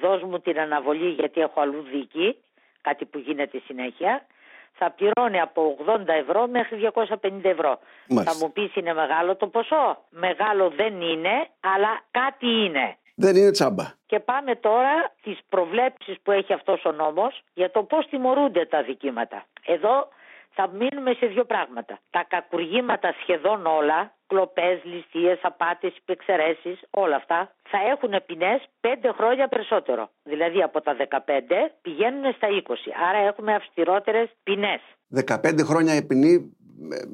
δώσ' 0.00 0.22
μου 0.22 0.40
την 0.40 0.58
αναβολή 0.60 1.08
γιατί 1.08 1.40
έχω 1.40 1.60
αλλού 1.60 1.84
δίκη, 1.92 2.36
κάτι 2.88 3.04
που 3.04 3.18
γίνεται 3.18 3.58
συνέχεια, 3.66 4.26
θα 4.78 4.90
πληρώνει 4.90 5.40
από 5.40 5.76
80 5.86 6.00
ευρώ 6.06 6.46
μέχρι 6.46 6.90
250 6.94 7.44
ευρώ. 7.44 7.78
Μάλιστα. 8.08 8.32
Θα 8.32 8.38
μου 8.40 8.52
πεις 8.52 8.76
είναι 8.76 8.94
μεγάλο 8.94 9.36
το 9.36 9.46
ποσό. 9.46 9.98
Μεγάλο 10.10 10.70
δεν 10.70 11.00
είναι, 11.00 11.34
αλλά 11.60 11.92
κάτι 12.10 12.46
είναι. 12.46 12.96
Δεν 13.14 13.36
είναι 13.36 13.50
τσάμπα. 13.50 13.84
Και 14.06 14.20
πάμε 14.20 14.54
τώρα 14.54 15.12
στις 15.20 15.38
προβλέψεις 15.48 16.16
που 16.22 16.30
έχει 16.30 16.52
αυτός 16.52 16.84
ο 16.84 16.92
νόμος 16.92 17.42
για 17.54 17.70
το 17.70 17.82
πώς 17.82 18.06
τιμωρούνται 18.06 18.66
τα 18.66 18.82
δικήματα. 18.82 19.44
Εδώ 19.66 20.08
θα 20.54 20.68
μείνουμε 20.68 21.12
σε 21.12 21.26
δύο 21.26 21.44
πράγματα. 21.44 21.98
Τα 22.10 22.24
κακουργήματα 22.28 23.14
σχεδόν 23.20 23.66
όλα, 23.66 24.12
κλοπές, 24.26 24.80
ληστείες, 24.84 25.38
απάτες, 25.42 25.96
υπεξαιρέσεις, 25.96 26.80
όλα 26.90 27.16
αυτά, 27.16 27.54
θα 27.68 27.78
έχουν 27.92 28.22
ποινές 28.26 28.60
πέντε 28.80 29.12
χρόνια 29.12 29.48
περισσότερο. 29.48 30.10
Δηλαδή 30.22 30.62
από 30.62 30.80
τα 30.80 30.94
15 30.94 31.70
πηγαίνουν 31.82 32.32
στα 32.32 32.48
20. 32.48 32.92
Άρα 33.08 33.18
έχουμε 33.18 33.54
αυστηρότερες 33.54 34.28
ποινές. 34.42 34.80
15 35.26 35.64
χρόνια 35.64 36.06
ποινή, 36.06 36.56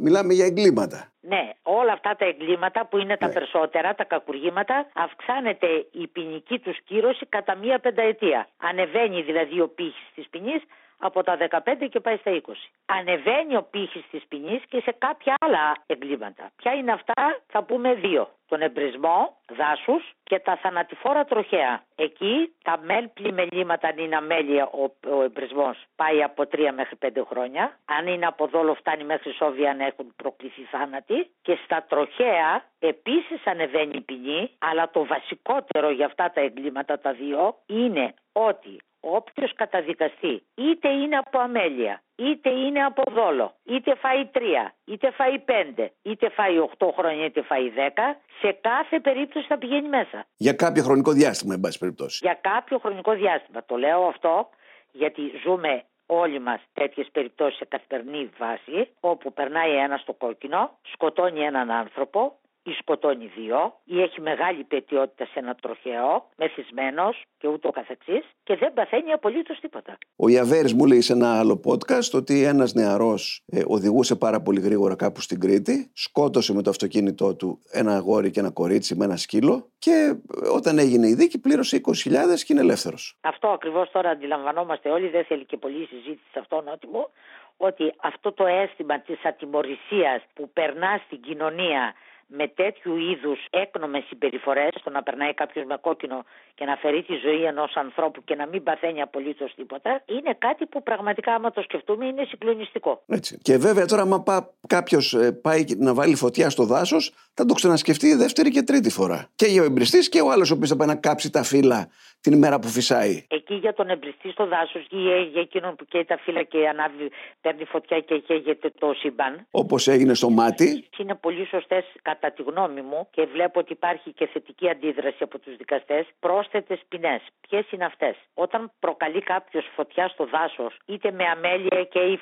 μιλάμε 0.01 0.33
για 0.33 0.45
εγκλήματα. 0.47 1.09
Ναι, 1.21 1.51
όλα 1.63 1.93
αυτά 1.93 2.17
τα 2.17 2.25
εγκλήματα 2.25 2.87
που 2.87 2.99
είναι 2.99 3.17
τα 3.17 3.27
Ναι. 3.27 3.33
περισσότερα, 3.33 3.95
τα 3.95 4.05
κακουργήματα, 4.05 4.87
αυξάνεται 4.95 5.67
η 5.93 6.07
ποινική 6.07 6.59
τους 6.59 6.79
κύρωση 6.85 7.27
κατά 7.27 7.55
μία 7.57 7.79
πενταετία. 7.79 8.49
Ανεβαίνει 8.57 9.23
δηλαδή 9.23 9.61
ο 9.61 9.69
πύχης 9.69 10.09
της 10.15 10.29
ποινής, 10.29 10.63
από 11.07 11.23
τα 11.23 11.37
15 11.51 11.89
και 11.91 12.01
πάει 12.01 12.17
στα 12.17 12.31
20. 12.31 12.53
Ανεβαίνει 12.87 13.57
ο 13.57 13.63
πύχης 13.71 14.05
της 14.11 14.23
ποινής 14.29 14.63
και 14.69 14.81
σε 14.81 14.95
κάποια 14.99 15.35
άλλα 15.41 15.77
εγκλήματα. 15.87 16.51
Ποια 16.57 16.73
είναι 16.73 16.93
αυτά, 16.93 17.41
θα 17.47 17.63
πούμε 17.63 17.95
δύο. 17.95 18.29
Τον 18.49 18.61
εμπρισμό 18.63 19.37
δάσους 19.49 20.13
και 20.25 20.39
τα 20.39 20.57
θανατηφόρα 20.57 21.25
τροχέα. 21.25 21.83
Εκεί 21.95 22.53
τα 22.63 22.79
μέλ 22.83 23.09
πλημελήματα, 23.09 23.89
αν 23.89 23.99
είναι 23.99 24.17
αμέλεια 24.17 24.67
ο, 24.67 24.83
ο 25.17 25.23
εμπρισμός, 25.23 25.85
πάει 25.97 26.23
από 26.23 26.43
3 26.43 26.71
μέχρι 26.75 26.99
5 27.01 27.09
χρόνια. 27.29 27.79
Αν 27.85 28.07
είναι 28.07 28.27
από 28.27 28.47
δόλο, 28.47 28.75
φτάνει 28.75 29.05
μέχρι 29.05 29.33
σόβια 29.33 29.71
αν 29.71 29.81
έχουν 29.81 30.13
προκληθεί 30.17 30.63
θάνατοι. 30.63 31.31
Και 31.43 31.59
στα 31.65 31.85
τροχέα 31.89 32.65
επίσης 32.79 33.47
ανεβαίνει 33.47 33.97
η 33.97 34.01
ποινή, 34.01 34.51
αλλά 34.59 34.91
το 34.91 35.07
βασικότερο 35.07 35.91
για 35.91 36.07
αυτά 36.07 36.31
τα 36.31 36.41
εγκλήματα 36.41 36.99
τα 36.99 37.13
δύο 37.13 37.57
είναι 37.67 38.15
ότι 38.33 38.81
όποιος 39.13 39.53
καταδικαστεί 39.55 40.43
είτε 40.55 40.89
είναι 40.89 41.17
από 41.17 41.39
αμέλεια, 41.39 42.03
είτε 42.17 42.51
είναι 42.51 42.81
από 42.85 43.03
δόλο, 43.11 43.55
είτε 43.65 43.95
φάει 43.95 44.27
τρία, 44.27 44.75
είτε 44.85 45.11
φάει 45.11 45.39
πέντε, 45.39 45.93
είτε 46.03 46.29
φάει 46.31 46.59
οχτώ 46.59 46.95
χρόνια, 46.99 47.25
είτε 47.25 47.43
φάει 47.43 47.71
δέκα, 47.71 48.17
σε 48.41 48.59
κάθε 48.61 49.01
περίπτωση 49.01 49.47
θα 49.47 49.59
πηγαίνει 49.59 49.89
μέσα. 49.89 50.27
Για 50.37 50.53
κάποιο 50.53 50.83
χρονικό 50.83 51.13
διάστημα, 51.13 51.55
εν 51.55 51.61
πάση 51.61 51.79
περιπτώσει. 51.79 52.19
Για 52.23 52.39
κάποιο 52.41 52.79
χρονικό 52.79 53.13
διάστημα. 53.13 53.65
Το 53.65 53.77
λέω 53.77 54.07
αυτό 54.07 54.49
γιατί 54.93 55.23
ζούμε 55.45 55.85
όλοι 56.07 56.41
μας 56.41 56.61
τέτοιες 56.73 57.09
περιπτώσεις 57.13 57.57
σε 57.59 57.65
καθημερινή 57.65 58.31
βάση 58.39 58.89
όπου 59.01 59.33
περνάει 59.33 59.77
ένας 59.77 60.01
στο 60.01 60.13
κόκκινο, 60.13 60.79
σκοτώνει 60.93 61.41
έναν 61.41 61.71
άνθρωπο, 61.71 62.39
ή 62.67 62.71
σκοτώνει 62.73 63.31
δύο 63.37 63.75
ή 63.85 64.03
έχει 64.03 64.21
μεγάλη 64.21 64.65
πετιότητα 64.65 65.25
σε 65.25 65.39
ένα 65.39 65.55
τροχαίο, 65.55 66.29
μεθυσμένος 66.37 67.23
και 67.39 67.49
ούτω 67.49 67.71
καθεξής 67.71 68.25
και 68.45 68.57
δεν 68.57 68.73
παθαίνει 68.73 69.13
απολύτως 69.13 69.59
τίποτα. 69.61 69.99
Ο 70.17 70.29
Ιαβέρης 70.29 70.75
μου 70.75 70.87
λέει 70.87 71.01
σε 71.01 71.13
ένα 71.13 71.39
άλλο 71.39 71.61
podcast 71.67 72.11
ότι 72.15 72.45
ένας 72.45 72.75
νεαρός 72.75 73.43
ε, 73.47 73.63
οδηγούσε 73.67 74.17
πάρα 74.17 74.41
πολύ 74.41 74.61
γρήγορα 74.61 74.97
κάπου 74.97 75.21
στην 75.21 75.41
Κρήτη, 75.41 75.91
σκότωσε 75.95 76.55
με 76.55 76.63
το 76.63 76.71
αυτοκίνητό 76.71 77.37
του 77.37 77.59
ένα 77.73 77.97
αγόρι 77.97 78.31
και 78.31 78.41
ένα 78.41 78.51
κορίτσι 78.51 78.97
με 78.97 79.05
ένα 79.05 79.17
σκύλο 79.17 79.69
και 79.79 79.91
ε, 79.91 80.49
όταν 80.49 80.79
έγινε 80.79 81.07
η 81.09 81.15
δίκη 81.15 81.41
πλήρωσε 81.41 81.81
20.000 81.85 81.93
και 82.37 82.53
είναι 82.53 82.61
ελεύθερος. 82.61 83.17
Αυτό 83.21 83.49
ακριβώς 83.49 83.91
τώρα 83.91 84.11
αντιλαμβανόμαστε 84.11 84.91
όλοι, 84.91 85.09
δεν 85.09 85.25
θέλει 85.25 85.45
και 85.45 85.57
πολλή 85.57 85.87
συζήτηση 85.87 86.29
σε 86.33 86.39
αυτό 86.39 86.63
νότιμο, 86.67 87.11
ότι 87.57 87.93
αυτό 88.03 88.33
το 88.33 88.47
αίσθημα 88.47 89.01
της 89.01 89.25
ατιμορρησίας 89.25 90.23
που 90.35 90.51
περνά 90.53 91.01
στην 91.07 91.21
κοινωνία 91.21 91.95
με 92.27 92.49
τέτοιου 92.49 92.97
είδους 92.97 93.39
έκνομες 93.51 94.05
συμπεριφορές, 94.09 94.73
το 94.85 94.91
να 94.91 95.03
περνάει 95.03 95.35
κάποιος 95.35 95.65
με 95.65 95.77
κόκκινο 95.81 96.25
και 96.55 96.65
να 96.65 96.77
φερεί 96.77 97.03
τη 97.03 97.15
ζωή 97.15 97.45
ενός 97.45 97.77
ανθρώπου 97.77 98.25
και 98.25 98.35
να 98.35 98.47
μην 98.47 98.63
παθαίνει 98.63 99.03
απολύτως 99.03 99.55
τίποτα, 99.55 100.03
είναι 100.07 100.37
κάτι 100.39 100.67
που 100.67 100.83
πραγματικά, 100.83 101.35
άμα 101.35 101.51
το 101.51 101.63
σκεφτούμε, 101.63 102.07
είναι 102.07 102.25
συγκλονιστικό. 102.25 103.03
Έτσι. 103.07 103.39
Και 103.43 103.57
βέβαια 103.57 103.87
τώρα, 103.87 104.03
άμα 104.03 104.23
κάποιος 104.67 105.15
ε, 105.15 105.33
πάει 105.33 105.65
να 105.77 105.95
βάλει 105.95 106.15
φωτιά 106.15 106.51
στο 106.51 106.65
δάσος, 106.65 107.15
θα 107.35 107.45
το 107.45 107.55
ξανασκεφτεί 107.55 108.15
δεύτερη 108.15 108.51
και 108.51 108.63
τρίτη 108.63 108.91
φορά. 108.91 109.29
Και 109.35 109.47
για 109.47 109.63
ο 109.63 109.65
εμπριστής 109.65 110.09
και 110.09 110.21
ο 110.21 110.31
άλλος 110.31 110.51
ο 110.51 110.55
οποίος 110.55 110.69
θα 110.69 110.77
πάει 110.77 110.89
να 110.89 110.97
κάψει 110.97 111.31
τα 111.31 111.43
φύλλα 111.43 111.89
την 112.21 112.33
ημέρα 112.33 112.59
που 112.59 112.69
φυσάει. 112.69 113.27
Εκεί 113.29 113.55
για 113.55 113.75
τον 113.75 113.89
εμπριστή 113.89 114.31
στο 114.31 114.47
δάσος 114.47 114.87
ή 114.91 114.97
για 115.33 115.41
εκείνον 115.41 115.77
που 115.77 115.85
καίει 115.85 116.05
τα 116.05 116.19
φύλλα 116.19 116.43
και 116.43 116.69
ανάβει, 116.69 117.11
παίρνει 117.41 117.65
φωτιά 117.65 118.01
και 118.01 118.19
καίγεται 118.19 118.73
το 118.79 118.93
σύμπαν. 118.97 119.47
Όπως 119.51 119.89
έγινε 119.89 120.15
στο 120.15 120.31
μάτι. 120.31 120.89
Είναι 120.99 121.15
πολύ 121.15 121.47
σωστές 121.47 121.85
κατά 122.15 122.35
τη 122.35 122.43
γνώμη 122.43 122.81
μου 122.81 123.09
και 123.11 123.25
βλέπω 123.25 123.59
ότι 123.61 123.73
υπάρχει 123.73 124.13
και 124.13 124.27
θετική 124.27 124.69
αντίδραση 124.71 125.23
από 125.23 125.39
τους 125.39 125.57
δικαστές. 125.57 126.07
Πρόσθετες 126.21 126.81
ποινές. 126.89 127.21
Ποιες 127.49 127.71
είναι 127.71 127.85
αυτές; 127.85 128.17
Όταν 128.35 128.73
προκαλεί 128.79 129.23
κάποιος 129.23 129.65
φωτιά 129.77 130.09
στο 130.09 130.25
δάσος, 130.27 130.77
είτε 130.87 131.11
με 131.11 131.25
αμέλεια 131.25 131.85
και 131.85 131.99
η 131.99 132.19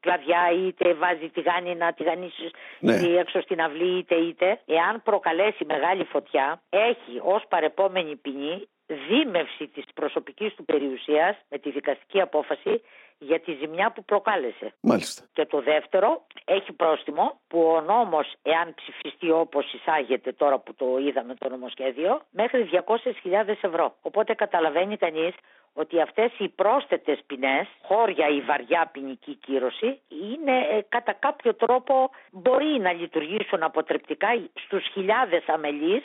κλαδιά, 0.00 0.42
είτε 0.52 0.94
βάζει 0.94 1.28
τηγάνι 1.28 1.74
να 1.74 1.92
τηγανίσει 1.92 2.50
ναι. 2.80 2.94
έξω 2.94 3.40
στην 3.40 3.60
αυλή, 3.60 3.98
είτε 3.98 4.14
είτε, 4.14 4.60
εάν 4.66 5.02
προκαλέσει 5.02 5.64
μεγάλη 5.64 6.04
φωτιά, 6.04 6.62
έχει 6.70 7.20
ως 7.22 7.42
παρεπόμενη 7.48 8.16
ποινή 8.16 8.68
δίμευση 9.08 9.66
της 9.66 9.84
προσωπικής 9.94 10.54
του 10.54 10.64
περιουσίας 10.64 11.36
με 11.50 11.58
τη 11.58 11.70
δικαστική 11.70 12.20
απόφαση 12.20 12.82
για 13.18 13.40
τη 13.40 13.52
ζημιά 13.60 13.92
που 13.92 14.04
προκάλεσε. 14.04 14.72
Μάλιστα. 14.80 15.24
Και 15.32 15.46
το 15.46 15.60
δεύτερο 15.60 16.26
έχει 16.44 16.72
πρόστιμο 16.72 17.40
που 17.48 17.60
ο 17.60 17.80
νόμος 17.80 18.34
εάν 18.42 18.74
ψηφιστεί 18.74 19.30
όπως 19.30 19.72
εισάγεται 19.72 20.32
τώρα 20.32 20.58
που 20.58 20.74
το 20.74 20.86
είδαμε 21.06 21.34
το 21.34 21.48
νομοσχέδιο 21.48 22.20
μέχρι 22.30 22.68
200.000 22.72 23.48
ευρώ. 23.60 23.94
Οπότε 24.02 24.34
καταλαβαίνει 24.34 24.96
κανείς 24.96 25.34
ότι 25.72 26.00
αυτές 26.00 26.30
οι 26.38 26.48
πρόσθετες 26.48 27.18
ποινές, 27.26 27.66
χώρια 27.82 28.28
ή 28.28 28.40
βαριά 28.40 28.90
ποινική 28.92 29.34
κύρωση, 29.34 30.00
είναι 30.08 30.56
ε, 30.70 30.80
κατά 30.88 31.12
κάποιο 31.12 31.54
τρόπο 31.54 32.10
μπορεί 32.30 32.78
να 32.80 32.92
λειτουργήσουν 32.92 33.62
αποτρεπτικά 33.62 34.28
στους 34.64 34.86
χιλιάδες 34.92 35.42
αμελείς 35.46 36.02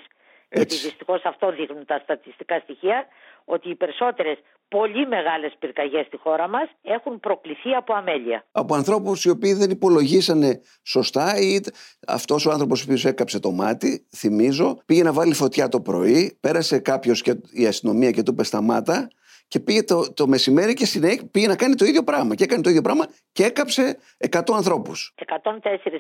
γιατί 0.53 0.75
δυστυχώς 0.75 1.21
αυτό 1.23 1.51
δείχνουν 1.51 1.85
τα 1.85 1.99
στατιστικά 2.03 2.59
στοιχεία, 2.59 3.05
ότι 3.45 3.69
οι 3.69 3.75
περισσότερες 3.75 4.37
πολύ 4.67 5.07
μεγάλες 5.07 5.53
πυρκαγιές 5.59 6.05
στη 6.05 6.17
χώρα 6.17 6.47
μας 6.47 6.69
έχουν 6.81 7.19
προκληθεί 7.19 7.71
από 7.73 7.93
αμέλεια. 7.93 8.45
Από 8.51 8.75
ανθρώπους 8.75 9.25
οι 9.25 9.29
οποίοι 9.29 9.53
δεν 9.53 9.69
υπολογίσανε 9.69 10.61
σωστά 10.83 11.39
ή 11.39 11.59
αυτός 12.07 12.45
ο 12.45 12.51
άνθρωπος 12.51 12.81
ο 12.81 12.83
οποίος 12.83 13.05
έκαψε 13.05 13.39
το 13.39 13.51
μάτι, 13.51 14.07
θυμίζω, 14.15 14.81
πήγε 14.85 15.03
να 15.03 15.13
βάλει 15.13 15.33
φωτιά 15.33 15.67
το 15.67 15.81
πρωί, 15.81 16.37
πέρασε 16.39 16.79
κάποιος 16.79 17.21
και 17.21 17.35
η 17.51 17.65
αστυνομία 17.65 18.11
και 18.11 18.23
του 18.23 18.31
είπε 18.31 18.43
σταμάτα 18.43 19.07
και 19.53 19.59
πήγε 19.59 19.83
το, 19.83 20.13
το 20.13 20.27
μεσημέρι 20.27 20.73
και 20.73 20.85
συνέχεια 20.85 21.23
πήγε 21.31 21.47
να 21.47 21.55
κάνει 21.55 21.75
το 21.75 21.85
ίδιο 21.85 22.03
πράγμα. 22.03 22.35
Και 22.35 22.43
έκανε 22.43 22.61
το 22.61 22.69
ίδιο 22.69 22.81
πράγμα 22.81 23.05
και 23.31 23.43
έκαψε 23.43 23.83
100 24.31 24.39
ανθρώπους. 24.59 25.13
104 25.25 25.49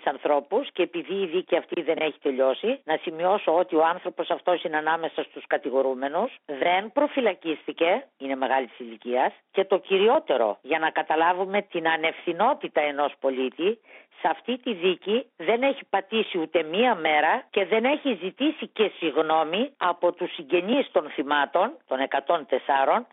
ανθρώπους 0.03 0.71
και 0.73 0.83
επειδή 0.83 1.13
η 1.13 1.25
δίκη 1.25 1.55
αυτή 1.57 1.81
δεν 1.81 1.97
έχει 1.99 2.19
τελειώσει, 2.21 2.79
να 2.83 2.97
σημειώσω 3.01 3.51
ότι 3.57 3.75
ο 3.75 3.85
άνθρωπος 3.93 4.29
αυτός 4.29 4.63
είναι 4.63 4.77
ανάμεσα 4.77 5.23
στους 5.23 5.43
κατηγορούμενους, 5.47 6.29
δεν 6.45 6.91
προφυλακίστηκε, 6.91 8.07
είναι 8.17 8.35
μεγάλης 8.35 8.79
ηλικίας. 8.79 9.31
Και 9.51 9.65
το 9.65 9.77
κυριότερο, 9.79 10.57
για 10.61 10.79
να 10.79 10.89
καταλάβουμε 10.89 11.61
την 11.61 11.87
ανευθυνότητα 11.87 12.81
ενός 12.81 13.13
πολίτη, 13.19 13.79
σε 14.19 14.27
αυτή 14.29 14.57
τη 14.57 14.73
δίκη 14.73 15.25
δεν 15.37 15.63
έχει 15.63 15.83
πατήσει 15.89 16.37
ούτε 16.37 16.63
μία 16.63 16.95
μέρα 16.95 17.33
και 17.49 17.65
δεν 17.65 17.83
έχει 17.85 18.19
ζητήσει 18.23 18.67
και 18.67 18.91
συγγνώμη 18.97 19.71
από 19.77 20.11
τους 20.11 20.33
συγγενείς 20.33 20.91
των 20.91 21.09
θυμάτων, 21.09 21.77
των 21.87 21.97
104, 21.99 23.05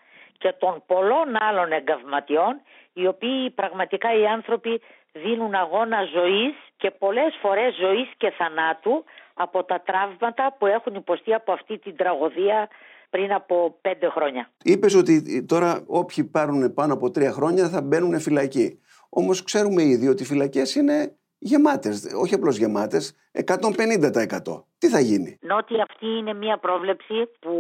και 0.43 0.55
των 0.59 0.83
πολλών 0.87 1.29
άλλων 1.49 1.73
εγκαυματιών 1.73 2.55
οι 2.93 3.07
οποίοι 3.07 3.51
πραγματικά 3.51 4.09
οι 4.19 4.27
άνθρωποι 4.27 4.81
δίνουν 5.13 5.55
αγώνα 5.55 6.01
ζωής 6.17 6.55
και 6.77 6.91
πολλές 6.91 7.33
φορές 7.43 7.75
ζωής 7.75 8.09
και 8.17 8.31
θανάτου 8.39 9.05
από 9.35 9.65
τα 9.65 9.81
τραύματα 9.81 10.57
που 10.59 10.67
έχουν 10.67 10.95
υποστεί 10.95 11.35
από 11.35 11.53
αυτή 11.53 11.79
την 11.79 11.97
τραγωδία 11.97 12.69
πριν 13.11 13.33
από 13.33 13.79
πέντε 13.81 14.09
χρόνια. 14.09 14.51
Είπες 14.63 14.95
ότι 14.95 15.45
τώρα 15.45 15.85
όποιοι 15.87 16.25
πάρουν 16.25 16.75
πάνω 16.75 16.93
από 16.93 17.11
τρία 17.11 17.33
χρόνια 17.33 17.69
θα 17.69 17.83
μπαίνουν 17.83 18.21
φυλακή. 18.21 18.81
Όμως 19.09 19.43
ξέρουμε 19.43 19.83
ήδη 19.83 20.09
ότι 20.09 20.23
οι 20.23 20.27
φυλακές 20.27 20.75
είναι 20.75 21.17
γεμάτες, 21.39 22.15
όχι 22.23 22.35
απλώς 22.35 22.57
γεμάτες, 22.57 23.17
150%. 23.33 24.65
Τι 24.79 24.89
θα 24.89 25.01
γίνει; 25.01 25.39
Νότι 25.41 25.81
αυτή 25.81 26.07
είναι 26.07 26.35
μια 26.35 26.59
πρόβλεψη 26.59 27.29
που 27.41 27.55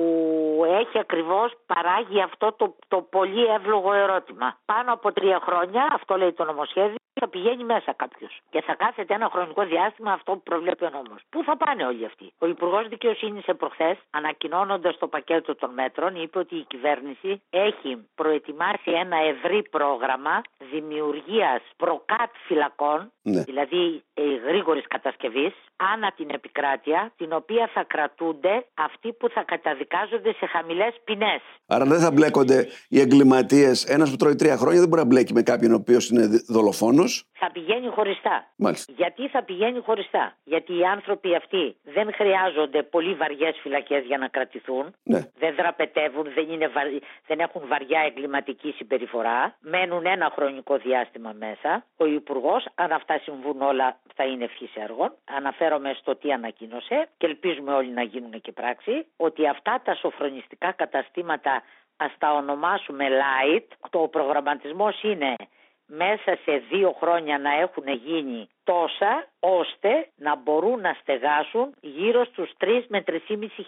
έχει 0.81 0.99
ακριβώς 0.99 1.53
παράγει 1.67 2.21
αυτό 2.23 2.53
το, 2.53 2.77
το 2.89 3.03
πολύ 3.03 3.45
εύλογο 3.45 3.93
ερώτημα. 3.93 4.59
Πάνω 4.65 4.93
από 4.93 5.13
τρία 5.13 5.41
χρόνια, 5.47 5.89
αυτό 5.93 6.17
λέει 6.17 6.33
το 6.33 6.45
νομοσχέδιο, 6.45 6.97
θα 7.21 7.29
πηγαίνει 7.29 7.65
μέσα 7.65 7.93
κάποιος. 7.93 8.41
Και 8.51 8.61
θα 8.61 8.75
κάθεται 8.75 9.15
ένα 9.15 9.29
χρονικό 9.33 9.63
διάστημα 9.65 10.13
αυτό 10.13 10.33
που 10.33 10.43
προβλέπει 10.43 10.85
ο 10.85 10.91
νόμος. 10.91 11.21
Πού 11.31 11.45
θα 11.45 11.57
πάνε 11.57 11.85
όλοι 11.85 12.05
αυτοί; 12.05 12.33
Ο 12.39 12.47
Υπουργός 12.47 12.89
Δικαιοσύνης 12.89 13.47
επροχθές, 13.47 13.97
ανακοινώνοντας 14.11 14.99
το 14.99 15.07
πακέτο 15.07 15.55
των 15.55 15.71
μέτρων, 15.75 16.15
είπε 16.23 16.39
ότι 16.39 16.57
η 16.57 16.65
κυβέρνηση 16.69 17.43
έχει 17.51 17.91
προετοιμάσει 18.15 18.91
ένα 19.05 19.17
ευρύ 19.17 19.63
πρόγραμμα 19.71 20.41
δημιουργίας 20.73 21.63
προκάτ 21.77 22.31
φυλακών, 22.47 23.13
ναι. 23.23 23.43
δηλαδή 23.43 24.03
ε, 24.15 24.23
γρήγορης 24.47 24.87
κατασκευής, 24.87 25.53
άνα 25.93 26.13
την 26.17 26.29
επικράτεια, 26.31 27.13
την 27.17 27.33
οποία 27.33 27.71
θα 27.75 27.85
κρατούνται 27.85 28.67
αυτοί 28.75 29.13
που 29.13 29.29
θα 29.29 29.43
καταδικάζονται 29.43 30.33
σε 30.33 30.47
χαμηλές 30.47 30.95
ποινές. 31.05 31.41
Άρα 31.67 31.85
δεν 31.85 32.01
θα 32.01 32.11
μπλέκονται 32.13 32.67
οι 32.89 33.01
εγκληματίες. 33.01 33.85
Ένας 33.85 34.11
που 34.11 34.17
τρώει 34.17 34.35
τρία 34.35 34.57
χρόνια 34.57 34.81
δεν 34.81 34.89
μπορεί 34.89 35.03
να 35.03 35.09
μπλέκει 35.09 35.33
με 35.33 35.43
κάποιον 35.43 35.73
ο 35.73 35.75
οποίος 35.75 36.11
είναι 36.11 36.27
δολοφόνος. 36.49 37.25
Θα 37.33 37.51
πηγαίνει 37.53 37.89
χωριστά. 37.89 38.37
Μάλιστα. 38.57 38.93
Γιατί 38.97 39.29
θα 39.29 39.43
πηγαίνει 39.43 39.81
χωριστά; 39.81 40.37
Γιατί 40.45 40.73
οι 40.79 40.85
άνθρωποι 40.85 41.35
αυτοί 41.35 41.77
δεν 41.83 42.13
χρειάζονται 42.15 42.83
πολύ 42.83 43.15
βαριές 43.15 43.59
φυλακές 43.63 44.05
για 44.05 44.19
να 44.19 44.29
κρατηθούν. 44.29 44.95
Ναι. 45.03 45.21
Δεν 45.39 45.55
δραπετεύουν, 45.55 46.27
δεν, 46.35 46.51
είναι 46.51 46.71
δεν 47.27 47.39
έχουν 47.41 47.63
βαριά 47.69 48.01
εγκληματική 48.09 48.71
συμπεριφορά. 48.77 49.57
Μένουν 49.61 50.07
ένα 50.07 50.33
χρονικό 50.35 50.77
διάστημα 50.77 51.33
μέσα. 51.39 51.85
Ο 51.97 52.07
Υπουργός, 52.07 52.67
αν 52.75 52.93
αυτά 52.93 53.19
συμβούν 53.23 53.61
όλα, 53.63 54.01
θα 54.21 54.29
είναι 54.29 54.45
ευχής 54.45 54.75
έργων. 54.75 55.13
Αναφέρομαι 55.25 55.95
στο 56.01 56.17
τι 56.17 56.33
ανακοίνωσε 56.33 57.09
και 57.19 57.27
ελπίζουμε 57.27 57.73
όλοι 57.73 57.91
να 57.91 58.03
γίνουν 58.03 58.41
και 58.41 58.53
πράξη. 58.53 59.07
Ότι 59.17 59.49
αυτά 59.49 59.81
τα 59.85 59.95
σοφρονιστικά 59.95 60.73
καταστήματα 60.73 61.63
ας 61.97 62.13
τα 62.19 62.33
ονομάσουμε 62.33 63.07
light, 63.09 63.67
το 63.91 63.99
προγραμματισμός 63.99 65.03
είναι 65.03 65.35
μέσα 65.97 66.39
σε 66.45 66.63
δύο 66.71 66.97
χρόνια 67.01 67.39
να 67.39 67.51
έχουν 67.61 67.85
γίνει 68.07 68.49
τόσα 68.65 69.29
ώστε 69.41 69.89
να 70.17 70.37
μπορούν 70.37 70.81
να 70.81 70.97
στεγάσουν 71.01 71.75
γύρω 71.81 72.25
στους 72.25 72.51
3 72.59 72.67
με 72.89 73.05
3.500 73.07 73.17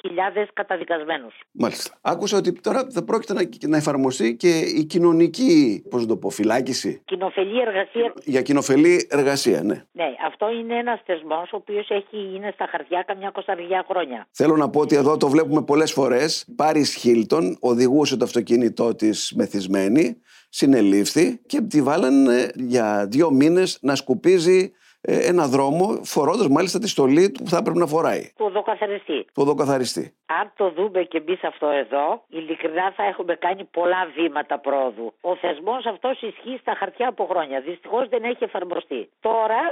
χιλιάδες 0.01 0.49
καταδικασμένους. 0.53 1.35
Μάλιστα. 1.53 1.99
Άκουσα 2.01 2.37
ότι 2.37 2.53
τώρα 2.53 2.87
θα 2.91 3.05
πρόκειται 3.05 3.33
να, 3.33 3.43
να 3.67 3.77
εφαρμοστεί 3.77 4.37
και 4.37 4.59
η 4.59 4.85
κοινωνική, 4.85 5.83
πώς 5.91 6.07
το 6.07 6.17
πω, 6.17 6.31
φυλάκιση. 6.31 7.03
Κοινοφελή 7.05 7.61
εργασία. 7.61 8.13
Για 8.25 8.43
κοινοφελή 8.43 9.07
εργασία, 9.11 9.63
ναι. 9.63 9.85
Ναι, 9.93 10.09
αυτό 10.27 10.51
είναι 10.51 10.79
ένας 10.79 11.01
θεσμός 11.07 11.53
ο 11.53 11.57
οποίος 11.57 11.91
έχει, 11.91 12.19
είναι 12.35 12.51
στα 12.55 12.67
χαρτιά 12.71 13.03
καμιά 13.07 13.31
κοσταριά 13.31 13.85
χρόνια. 13.89 14.27
Θέλω 14.31 14.57
να 14.57 14.71
πω 14.71 14.81
ότι 14.81 14.97
εδώ 14.97 15.17
το 15.17 15.29
βλέπουμε 15.29 15.63
πολλές 15.63 15.93
φορές. 15.93 16.47
Πάρη 16.57 16.85
Χίλτον 16.85 17.57
οδηγούσε 17.61 18.17
το 18.17 18.25
αυτοκίνητό 18.25 18.95
της 18.95 19.33
μεθυσμένη 19.37 20.23
συνελήφθη 20.59 21.41
και 21.47 21.61
τη 21.61 21.83
βάλανε 21.83 22.51
για 22.55 23.07
δύο 23.11 23.31
μήνες 23.31 23.79
να 23.83 23.95
σκουπίζει 23.95 24.73
ε, 25.01 25.29
ένα 25.29 25.47
δρόμο, 25.47 25.85
φορώντας 26.03 26.49
μάλιστα 26.49 26.79
τη 26.79 26.89
στολή 26.89 27.31
που 27.31 27.49
θα 27.49 27.57
έπρεπε 27.57 27.79
να 27.79 27.87
φοράει. 27.87 28.33
Του 28.37 28.47
οδοκαθαριστή. 28.49 29.19
Του 29.25 29.43
οδοκαθαριστή. 29.45 30.15
Αν 30.27 30.53
το 30.57 30.71
δούμε 30.71 31.03
και 31.03 31.21
μπει 31.21 31.39
αυτό 31.43 31.69
εδώ, 31.69 32.25
ειλικρινά 32.29 32.93
θα 32.97 33.05
έχουμε 33.05 33.35
κάνει 33.35 33.65
πολλά 33.65 34.03
βήματα 34.17 34.59
πρόοδου. 34.59 35.15
Ο 35.21 35.37
θεσμός 35.37 35.87
αυτός 35.87 36.23
ισχύει 36.23 36.59
στα 36.61 36.75
χαρτιά 36.79 37.09
από 37.09 37.27
χρόνια. 37.31 37.61
Δυστυχώς 37.61 38.09
δεν 38.09 38.23
έχει 38.25 38.45
εφαρμοστεί. 38.45 39.09
Τώρα 39.21 39.63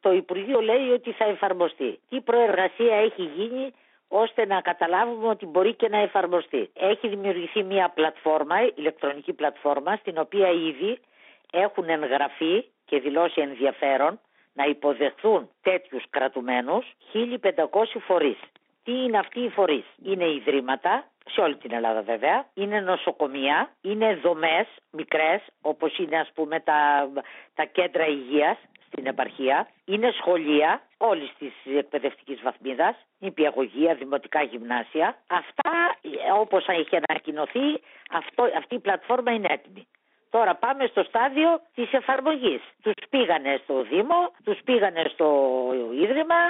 το 0.00 0.12
Υπουργείο 0.12 0.60
λέει 0.60 0.88
ότι 0.98 1.10
θα 1.12 1.24
εφαρμοστεί. 1.24 1.98
Τι 2.08 2.20
προεργασία 2.20 2.96
έχει 2.96 3.22
γίνει 3.36 3.72
ώστε 4.08 4.46
να 4.46 4.60
καταλάβουμε 4.60 5.28
ότι 5.28 5.46
μπορεί 5.46 5.74
και 5.74 5.88
να 5.88 5.98
εφαρμοστεί. 5.98 6.70
Έχει 6.74 7.08
δημιουργηθεί 7.08 7.62
μια 7.62 7.88
πλατφόρμα, 7.88 8.56
ηλεκτρονική 8.74 9.32
πλατφόρμα, 9.32 9.96
στην 9.96 10.18
οποία 10.18 10.50
ήδη 10.50 10.98
έχουν 11.52 11.88
εγγραφεί 11.88 12.64
και 12.84 13.00
δηλώσει 13.00 13.40
ενδιαφέρον 13.40 14.20
να 14.54 14.64
υποδεχθούν 14.64 15.50
τέτοιους 15.62 16.04
κρατουμένους 16.10 16.86
1500 17.12 18.00
φορείς. 18.06 18.38
Τι 18.84 18.92
είναι 18.92 19.18
αυτοί 19.18 19.40
οι 19.40 19.48
φορείς; 19.48 19.84
Είναι 20.02 20.24
ιδρύματα, 20.30 21.04
σε 21.28 21.40
όλη 21.40 21.56
την 21.56 21.72
Ελλάδα 21.72 22.02
βέβαια, 22.02 22.46
είναι 22.54 22.80
νοσοκομεία, 22.80 23.70
είναι 23.80 24.14
δομές 24.14 24.66
μικρές 24.90 25.42
όπως 25.60 25.98
είναι 25.98 26.18
ας 26.18 26.30
πούμε 26.34 26.60
τα, 26.60 27.08
τα 27.54 27.64
κέντρα 27.64 28.06
υγείας 28.06 28.58
στην 28.86 29.06
επαρχία, 29.06 29.68
είναι 29.84 30.10
σχολεία 30.18 30.80
όλης 30.96 31.32
της 31.38 31.52
εκπαιδευτικής 31.76 32.40
βαθμίδας, 32.42 32.96
νηπιαγωγεία, 33.18 33.94
δημοτικά 33.94 34.42
γυμνάσια. 34.42 35.16
Αυτά 35.26 35.96
όπως 36.40 36.66
έχει 36.68 36.96
ανακοινωθεί, 37.08 37.80
αυτό, 38.10 38.42
αυτή 38.56 38.74
η 38.74 38.78
πλατφόρμα 38.78 39.30
είναι 39.32 39.48
έτοιμη. 39.50 39.86
Τώρα 40.30 40.54
πάμε 40.54 40.86
στο 40.86 41.02
στάδιο 41.02 41.60
της 41.74 41.92
εφαρμογής. 41.92 42.60
Τους 42.82 43.08
πήγανε 43.10 43.60
στο 43.62 43.82
Δήμο, 43.82 44.30
τους 44.44 44.58
πήγανε 44.64 45.04
στο 45.12 45.28
Ίδρυμα, 46.02 46.40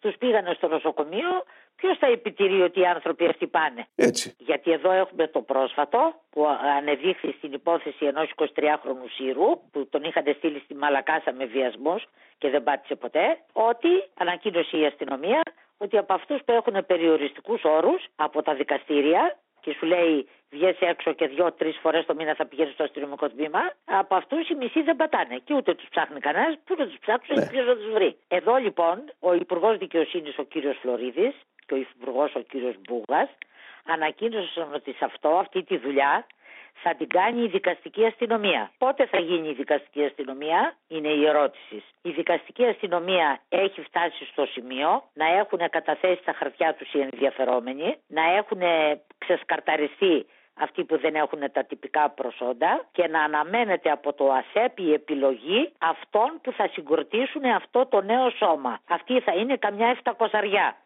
τους 0.00 0.16
πήγανε 0.18 0.52
στο 0.54 0.68
νοσοκομείο. 0.68 1.44
Ποιος 1.80 1.98
θα 1.98 2.06
επιτηρεί 2.06 2.62
ότι 2.62 2.80
οι 2.80 2.86
άνθρωποι 2.86 3.26
αυτοί 3.26 3.46
πάνε; 3.46 3.86
Έτσι. 3.94 4.34
Γιατί 4.38 4.70
εδώ 4.72 4.90
έχουμε 4.92 5.26
το 5.26 5.40
πρόσφατο 5.40 6.14
που 6.30 6.46
ανεδείχθη 6.78 7.34
στην 7.38 7.52
υπόθεση 7.52 8.04
ενός 8.06 8.32
23χρονου 8.36 9.08
Σύρου 9.16 9.50
που 9.70 9.88
τον 9.90 10.02
είχαν 10.02 10.24
στείλει 10.36 10.60
στη 10.64 10.74
Μαλακάσα 10.74 11.32
με 11.32 11.44
βιασμούς 11.44 12.04
και 12.38 12.50
δεν 12.50 12.62
πάτησε 12.62 12.94
ποτέ 12.94 13.38
ότι 13.52 13.88
ανακοίνωσε 14.18 14.76
η 14.76 14.86
αστυνομία 14.86 15.40
ότι 15.78 15.96
από 15.96 16.12
αυτούς 16.12 16.40
που 16.44 16.52
έχουν 16.52 16.86
περιοριστικούς 16.86 17.60
όρους 17.64 18.06
από 18.16 18.42
τα 18.42 18.54
δικαστήρια 18.54 19.36
και 19.60 19.74
σου 19.78 19.86
λέει 19.86 20.28
βγες 20.50 20.76
έξω 20.80 21.12
και 21.12 21.26
δυο-τρεις 21.26 21.78
φορές 21.82 22.06
το 22.06 22.14
μήνα 22.14 22.34
θα 22.34 22.46
πηγαίνεις 22.46 22.72
στο 22.72 22.82
αστυνομικό 22.82 23.28
τμήμα, 23.28 23.60
από 23.84 24.14
αυτούς 24.14 24.48
οι 24.48 24.54
μισοί 24.54 24.82
δεν 24.82 24.96
πατάνε. 24.96 25.40
Και 25.44 25.54
ούτε 25.54 25.74
τους 25.74 25.88
ψάχνει 25.90 26.20
κανένας, 26.20 26.58
πού 26.64 26.74
να 26.78 26.86
τους 26.86 26.98
ψάξουν, 26.98 27.38
ναι. 27.38 27.46
ποιος 27.46 27.66
να 27.66 27.74
τους 27.76 27.90
βρει. 27.92 28.16
Εδώ 28.28 28.56
λοιπόν 28.56 28.96
ο 29.18 29.34
Υπουργός 29.34 29.78
Δικαιοσύνης 29.78 30.38
ο 30.38 30.42
κύριος 30.42 30.76
Φλωρίδης 30.80 31.34
και 31.70 31.76
ο 31.76 31.86
Υπουργός 31.94 32.34
ο 32.34 32.40
κύριος 32.40 32.74
Μπούγας 32.84 33.28
ανακοίνωσαν 33.84 34.74
ότι 34.74 34.92
σε 34.92 35.04
αυτό, 35.04 35.28
αυτή 35.28 35.62
τη 35.62 35.76
δουλειά, 35.76 36.26
θα 36.82 36.94
την 36.94 37.08
κάνει 37.08 37.42
η 37.42 37.48
δικαστική 37.48 38.04
αστυνομία. 38.06 38.70
Πότε 38.78 39.06
θα 39.06 39.18
γίνει 39.18 39.48
η 39.48 39.52
δικαστική 39.52 40.04
αστυνομία, 40.04 40.76
είναι 40.88 41.08
η 41.08 41.26
ερώτηση. 41.26 41.82
Η 42.02 42.10
δικαστική 42.10 42.64
αστυνομία 42.64 43.40
έχει 43.48 43.80
φτάσει 43.82 44.24
στο 44.24 44.46
σημείο 44.46 45.02
να 45.14 45.26
έχουν 45.26 45.60
καταθέσει 45.70 46.22
τα 46.24 46.32
χαρτιά 46.32 46.74
τους 46.74 46.92
οι 46.92 47.00
ενδιαφερόμενοι, 47.00 47.96
να 48.06 48.22
έχουν 48.36 48.60
ξεσκαρταριστεί 49.18 50.26
αυτοί 50.60 50.84
που 50.84 50.98
δεν 50.98 51.14
έχουν 51.14 51.40
τα 51.52 51.64
τυπικά 51.64 52.10
προσόντα 52.10 52.84
και 52.92 53.08
να 53.08 53.22
αναμένεται 53.22 53.90
από 53.90 54.12
το 54.12 54.32
ΑΣΕΠ 54.32 54.78
η 54.78 54.92
επιλογή 54.92 55.72
αυτών 55.78 56.38
που 56.42 56.52
θα 56.52 56.68
συγκροτήσουν 56.72 57.44
αυτό 57.44 57.86
το 57.86 58.00
νέο 58.00 58.30
σώμα. 58.30 58.78
Αυτή 58.88 59.20
θα 59.20 59.32
είναι 59.32 59.56
καμιά 59.56 59.98
700 60.02 60.12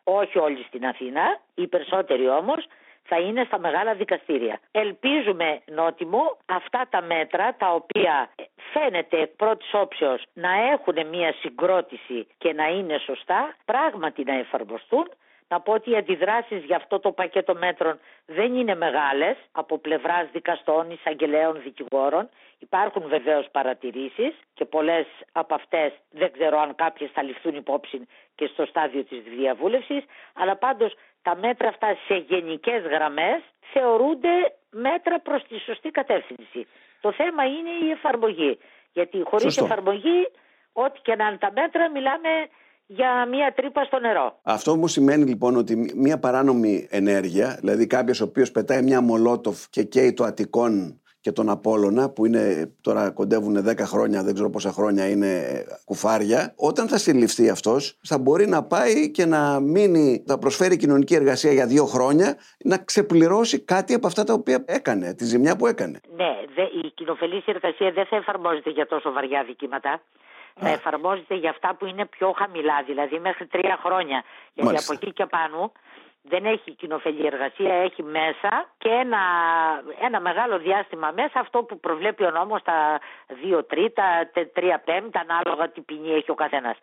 όχι 0.05 0.38
όλοι 0.38 0.64
στην 0.66 0.87
Αθήνα, 0.87 1.38
οι 1.55 1.66
περισσότεροι 1.66 2.29
όμως 2.29 2.66
θα 3.07 3.18
είναι 3.18 3.44
στα 3.44 3.59
μεγάλα 3.59 3.94
δικαστήρια. 3.94 4.61
Ελπίζουμε, 4.70 5.61
Νότιμο, 5.66 6.37
αυτά 6.46 6.87
τα 6.90 7.03
μέτρα 7.03 7.55
τα 7.55 7.72
οποία 7.72 8.31
φαίνεται 8.72 9.20
εκ 9.20 9.31
πρώτης 9.31 9.70
όψεως 9.72 10.22
να 10.33 10.53
έχουν 10.72 11.07
μια 11.09 11.33
συγκρότηση 11.40 12.27
και 12.38 12.53
να 12.53 12.66
είναι 12.66 12.99
σωστά, 12.99 13.57
πράγματι 13.64 14.25
να 14.25 14.35
εφαρμοστούν 14.35 15.09
να 15.48 15.61
πω 15.61 15.72
ότι 15.72 15.90
οι 15.90 15.96
αντιδράσεις 15.96 16.64
για 16.64 16.76
αυτό 16.76 17.00
το 17.00 17.12
πακέτο 17.12 17.54
μέτρων 17.54 17.98
δεν 18.26 18.54
είναι 18.54 18.74
μεγάλες 18.74 19.37
από 19.52 19.78
πλευράς 19.78 20.26
δικαστών, 20.33 20.90
εισαγγελέων, 20.90 21.61
δικηγόρων. 21.62 22.28
Υπάρχουν 22.59 23.09
βεβαίως 23.09 23.48
παρατηρήσεις 23.50 24.35
και 24.54 24.64
πολλές 24.64 25.07
από 25.33 25.54
αυτές 25.54 25.92
δεν 26.11 26.33
ξέρω 26.33 26.59
αν 26.61 26.74
κάποιες 26.74 27.11
θα 27.11 27.22
ληφθούν 27.22 27.54
υπόψη 27.54 28.09
και 28.35 28.46
στο 28.46 28.66
στάδιο 28.66 29.04
της 29.04 29.22
διαβούλευσης. 29.22 30.04
Αλλά 30.35 30.57
πάντως 30.57 30.94
τα 31.22 31.37
μέτρα 31.37 31.68
αυτά 31.68 31.96
σε 32.07 32.14
γενικές 32.14 32.83
γραμμές 32.83 33.40
θεωρούνται 33.72 34.54
μέτρα 34.70 35.20
προς 35.20 35.42
τη 35.48 35.59
σωστή 35.59 35.90
κατεύθυνση. 35.90 36.66
Το 37.00 37.12
θέμα 37.12 37.44
είναι 37.44 37.70
η 37.87 37.90
εφαρμογή. 37.90 38.59
Γιατί 38.92 39.22
χωρίς 39.24 39.57
εφαρμογή, 39.57 40.30
ό,τι 40.72 41.00
και 41.00 41.14
να 41.16 41.26
είναι 41.26 41.38
τα 41.38 41.52
μέτρα, 41.52 41.90
μιλάμε 41.90 42.28
για 42.87 43.27
μία 43.27 43.53
τρύπα 43.57 43.85
στο 43.85 43.99
νερό. 43.99 44.40
Αυτό 44.42 44.70
όμως 44.70 44.92
σημαίνει 44.92 45.25
λοιπόν 45.25 45.57
ότι 45.57 45.92
μία 45.97 46.18
παράνομη 46.18 46.87
ενέργεια, 46.90 47.57
δηλαδή 47.61 47.87
κάποιος 47.87 48.20
ο 48.20 48.25
οποίος 48.25 48.51
πετάει 48.51 48.83
μια 48.83 49.01
μολότοφ 49.01 49.68
και 49.68 49.83
καίει 49.83 50.12
το 50.12 50.25
Αττικόν 50.25 51.01
και 51.25 51.33
τον 51.33 51.51
Απόλλωνα 51.51 52.11
που 52.11 52.27
είναι 52.27 52.73
τώρα 52.81 53.11
κοντεύουν 53.11 53.57
10 53.69 53.79
χρόνια, 53.79 54.23
δεν 54.23 54.35
ξέρω 54.35 54.51
πόσα 54.51 54.73
χρόνια 54.73 55.09
είναι 55.09 55.31
κουφάρια. 55.85 56.53
Όταν 56.57 56.89
θα 56.89 56.99
συλληφθεί 56.99 57.49
αυτός, 57.49 57.99
θα 58.03 58.19
μπορεί 58.19 58.47
να 58.47 58.65
πάει 58.65 59.11
και 59.11 59.27
να 59.27 59.61
μείνει, 59.61 60.25
θα 60.27 60.39
προσφέρει 60.39 60.77
κοινωνική 60.77 61.15
εργασία 61.15 61.53
για 61.53 61.67
δύο 61.67 61.85
χρόνια, 61.85 62.37
να 62.65 62.79
ξεπληρώσει 62.79 63.61
κάτι 63.61 63.95
από 63.95 64.07
αυτά 64.07 64.25
τα 64.25 64.33
οποία 64.33 64.65
έκανε, 64.67 65.15
τη 65.15 65.25
ζημιά 65.25 65.57
που 65.57 65.67
έκανε. 65.67 66.01
Ναι, 66.17 66.33
η 66.83 66.91
κοινοφελής 66.95 67.47
εργασία 67.47 67.91
δεν 67.93 68.07
θα 68.07 68.17
εφαρμόζεται 68.17 68.71
για 68.71 68.87
τόσο 68.87 69.13
βαριά 69.13 69.45
δικήματα 69.45 70.01
θα 70.55 70.69
εφαρμόζεται 70.69 71.35
για 71.35 71.51
αυτά 71.51 71.75
που 71.75 71.87
είναι 71.87 72.07
πιο 72.07 72.35
χαμηλά, 72.37 72.83
δηλαδή 72.87 73.19
μέχρι 73.19 73.47
τρία 73.47 73.79
χρόνια. 73.85 74.23
Γιατί 74.55 74.77
από 74.77 74.93
εκεί 74.93 75.13
και 75.13 75.27
πάνω 75.27 75.73
δεν 76.29 76.45
έχει 76.45 76.75
κοινοφελή 76.75 77.27
εργασία, 77.27 77.75
έχει 77.75 78.03
μέσα 78.03 78.75
και 78.79 78.89
ένα, 78.89 79.19
ένα 80.01 80.21
μεγάλο 80.21 80.59
διάστημα 80.59 81.13
μέσα 81.15 81.41
αυτό 81.41 81.63
που 81.63 81.81
προβλέπει 81.81 82.25
ο 82.25 82.31
νόμος 82.31 82.63
τα 82.63 83.01
δύο 83.29 83.65
τρίτα, 83.65 84.31
τρία 84.53 84.79
πέμπτα, 84.79 85.21
ανάλογα 85.29 85.69
τι 85.69 85.81
ποινή 85.81 86.13
έχει 86.13 86.31
ο 86.31 86.35
καθένας. 86.35 86.77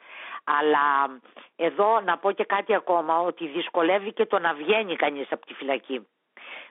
Αλλά 0.43 1.19
εδώ 1.55 1.99
να 1.99 2.17
πω 2.17 2.31
και 2.31 2.43
κάτι 2.43 2.75
ακόμα, 2.75 3.19
ότι 3.19 3.47
δυσκολεύει 3.47 4.13
και 4.13 4.25
το 4.25 4.39
να 4.39 4.53
βγαίνει 4.53 4.95
κανείς 4.95 5.31
από 5.31 5.45
τη 5.45 5.53
φυλακή 5.53 6.07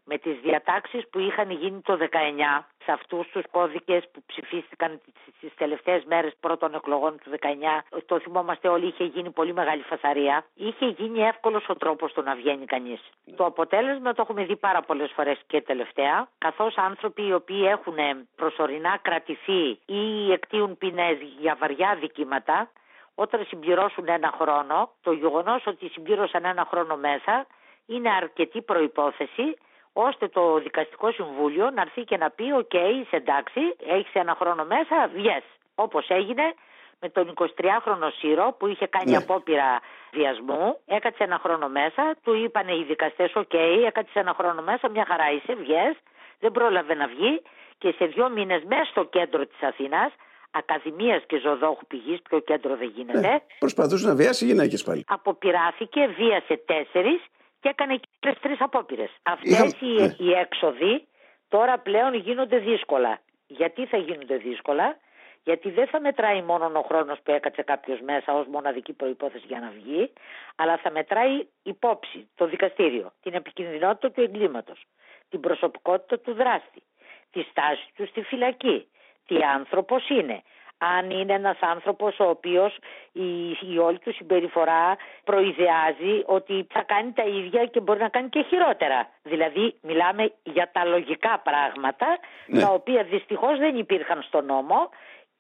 με 0.05 0.19
τις 0.19 0.41
διατάξεις 0.41 1.09
που 1.11 1.19
είχαν 1.19 1.51
γίνει 1.51 1.81
το 1.81 1.99
19 2.01 2.65
σε 2.85 2.93
αυτούς 2.93 3.29
τους 3.29 3.45
κώδικες 3.51 4.05
που 4.13 4.23
ψηφίστηκαν 4.27 5.01
τις 5.41 5.55
τελευταίες 5.55 6.05
μέρες 6.05 6.33
πρώτων 6.41 6.75
εκλογών 6.75 7.19
του 7.19 7.31
19 7.41 8.01
το 8.07 8.19
θυμόμαστε 8.21 8.69
όλοι 8.69 8.87
είχε 8.87 9.05
γίνει 9.05 9.31
πολύ 9.31 9.53
μεγάλη 9.53 9.83
φασαρία. 9.83 10.45
Είχε 10.55 10.87
γίνει 10.87 11.21
εύκολος 11.21 11.69
ο 11.69 11.75
τρόπος 11.75 12.13
το 12.13 12.23
να 12.23 12.35
βγαίνει 12.35 12.65
κανείς. 12.65 13.01
Το 13.37 13.45
αποτέλεσμα 13.45 14.13
το 14.13 14.23
έχουμε 14.23 14.45
δει 14.45 14.57
πάρα 14.57 14.81
πολλές 14.81 15.13
φορές 15.15 15.39
και 15.47 15.61
τελευταία 15.61 16.29
καθώς 16.39 16.77
άνθρωποι 16.77 17.27
οι 17.27 17.33
οποίοι 17.33 17.65
έχουν 17.69 17.97
προσωρινά 18.37 18.99
κρατηθεί 19.03 19.79
ή 19.87 20.33
εκτίουν 20.33 20.79
ποινές 20.79 21.19
για 21.39 21.57
βαριά 21.61 21.97
δικήματα 22.01 22.71
όταν 23.15 23.45
συμπληρώσουν 23.49 24.09
ένα 24.09 24.35
χρόνο 24.39 24.91
το 25.03 25.13
γεγονός 25.13 25.67
ότι 25.67 25.89
συμπλήρωσαν 25.89 26.45
ένα 26.45 26.67
χρόνο 26.71 26.97
μέσα 26.97 27.47
είναι 27.87 28.11
αρκετή 28.11 28.63
προϋπόθεση 28.63 29.57
ώστε 29.92 30.29
το 30.29 30.59
δικαστικό 30.59 31.12
συμβούλιο 31.12 31.70
να 31.70 31.81
έρθει 31.81 32.03
και 32.05 32.16
να 32.16 32.31
πει 32.31 32.53
«ΟΚ, 32.53 32.72
είσαι 32.72 33.16
εντάξει, 33.16 33.61
έχεις 33.87 34.14
ένα 34.14 34.35
χρόνο 34.40 34.64
μέσα, 34.64 35.11
βγες». 35.14 35.42
Όπως 35.74 36.09
έγινε 36.09 36.55
με 37.00 37.09
τον 37.09 37.35
23χρονο 37.35 38.11
Σύρο 38.18 38.55
που 38.59 38.66
είχε 38.66 38.87
κάνει 38.87 39.11
ναι. 39.11 39.16
απόπειρα 39.16 39.81
βιασμού, 40.12 40.79
έκατσε 40.87 41.24
ένα 41.24 41.38
χρόνο 41.42 41.68
μέσα, 41.68 42.16
του 42.22 42.35
είπανε 42.35 42.76
οι 42.76 42.85
δικαστές 42.85 43.35
«ΟΚ, 43.35 43.55
έκατσε 43.87 44.18
ένα 44.18 44.35
χρόνο 44.38 44.62
μέσα, 44.62 44.88
μια 44.90 45.05
χαρά 45.09 45.31
είσαι, 45.33 45.55
βγες». 45.55 45.96
δεν 46.38 46.50
πρόλαβε 46.50 46.94
να 46.94 47.07
βγει 47.07 47.42
και 47.79 47.94
σε 47.98 48.05
δύο 48.05 48.29
μήνες 48.29 48.62
μέσα 48.64 48.85
στο 48.85 49.05
κέντρο 49.05 49.46
της 49.46 49.62
Αθήνας 49.62 50.12
Ακαδημίας 50.50 51.22
και 51.26 51.38
Ζωδόχου 51.38 51.87
Πηγής, 51.87 52.18
πιο 52.29 52.40
κέντρο 52.40 52.76
δεν 52.76 52.92
γίνεται. 52.96 53.29
Ε, 53.29 53.38
προσπαθούσε 53.59 54.07
να 54.07 54.14
βιάσει 54.14 54.44
γυναίκες 54.44 54.83
πάλι. 54.83 55.05
Αποπειράθηκε, 55.07 56.07
βίασε 56.07 56.62
τέσσερις 56.66 57.20
και 57.61 57.68
έκανε 57.68 58.00
και 58.21 58.29
άλλες 58.29 58.41
τρεις 58.41 58.61
απόπειρες. 58.61 59.11
Αυτές 59.23 59.77
οι, 59.81 59.87
ναι. 59.87 60.15
οι 60.19 60.33
έξοδοι 60.33 61.07
τώρα 61.49 61.79
πλέον 61.79 62.15
γίνονται 62.15 62.59
δύσκολα. 62.59 63.21
Γιατί 63.47 63.87
θα 63.87 63.97
γίνονται 63.97 64.37
δύσκολα, 64.37 64.97
γιατί 65.45 65.71
δεν 65.71 65.87
θα 65.87 66.01
μετράει 66.01 66.43
μόνο 66.43 66.79
ο 66.79 66.83
χρόνος 66.83 67.19
που 67.23 67.31
έκατσε 67.33 67.63
κάποιος 67.63 68.01
μέσα 68.01 68.33
ως 68.33 68.47
μοναδική 68.47 68.93
προπόθεση 68.93 69.45
για 69.47 69.61
να 69.61 69.71
βγει, 69.71 70.13
αλλά 70.57 70.77
θα 70.77 70.91
μετράει 70.91 71.47
υπόψη 71.63 72.29
το 72.35 72.47
δικαστήριο, 72.47 73.13
την 73.23 73.35
επικινδυνότητα 73.35 74.11
του 74.11 74.21
εγκλήματος, 74.21 74.85
την 75.29 75.41
προσωπικότητα 75.41 76.19
του 76.19 76.33
δράστη, 76.35 76.83
τη 77.31 77.43
στάση 77.43 77.89
του 77.97 78.07
στη 78.07 78.23
φυλακή, 78.23 78.89
τι 79.27 79.37
άνθρωπος 79.43 80.09
είναι. 80.09 80.43
Αν 80.83 81.11
είναι 81.11 81.33
ένας 81.33 81.59
άνθρωπος 81.61 82.19
ο 82.19 82.29
οποίος 82.29 82.77
η, 83.12 83.51
η 83.51 83.79
όλη 83.79 83.99
του 83.99 84.12
συμπεριφορά 84.12 84.97
προειδεάζει 85.25 86.23
ότι 86.27 86.66
θα 86.73 86.83
κάνει 86.83 87.12
τα 87.12 87.25
ίδια 87.25 87.66
και 87.66 87.81
μπορεί 87.81 87.99
να 87.99 88.09
κάνει 88.09 88.29
και 88.29 88.43
χειρότερα. 88.49 89.09
Δηλαδή 89.23 89.75
μιλάμε 89.81 90.33
για 90.43 90.71
τα 90.73 90.85
λογικά 90.85 91.40
πράγματα 91.45 92.07
ναι. 92.47 92.61
τα 92.61 92.69
οποία 92.69 93.03
δυστυχώς 93.03 93.59
δεν 93.59 93.77
υπήρχαν 93.77 94.23
στον 94.23 94.45
νόμο 94.45 94.88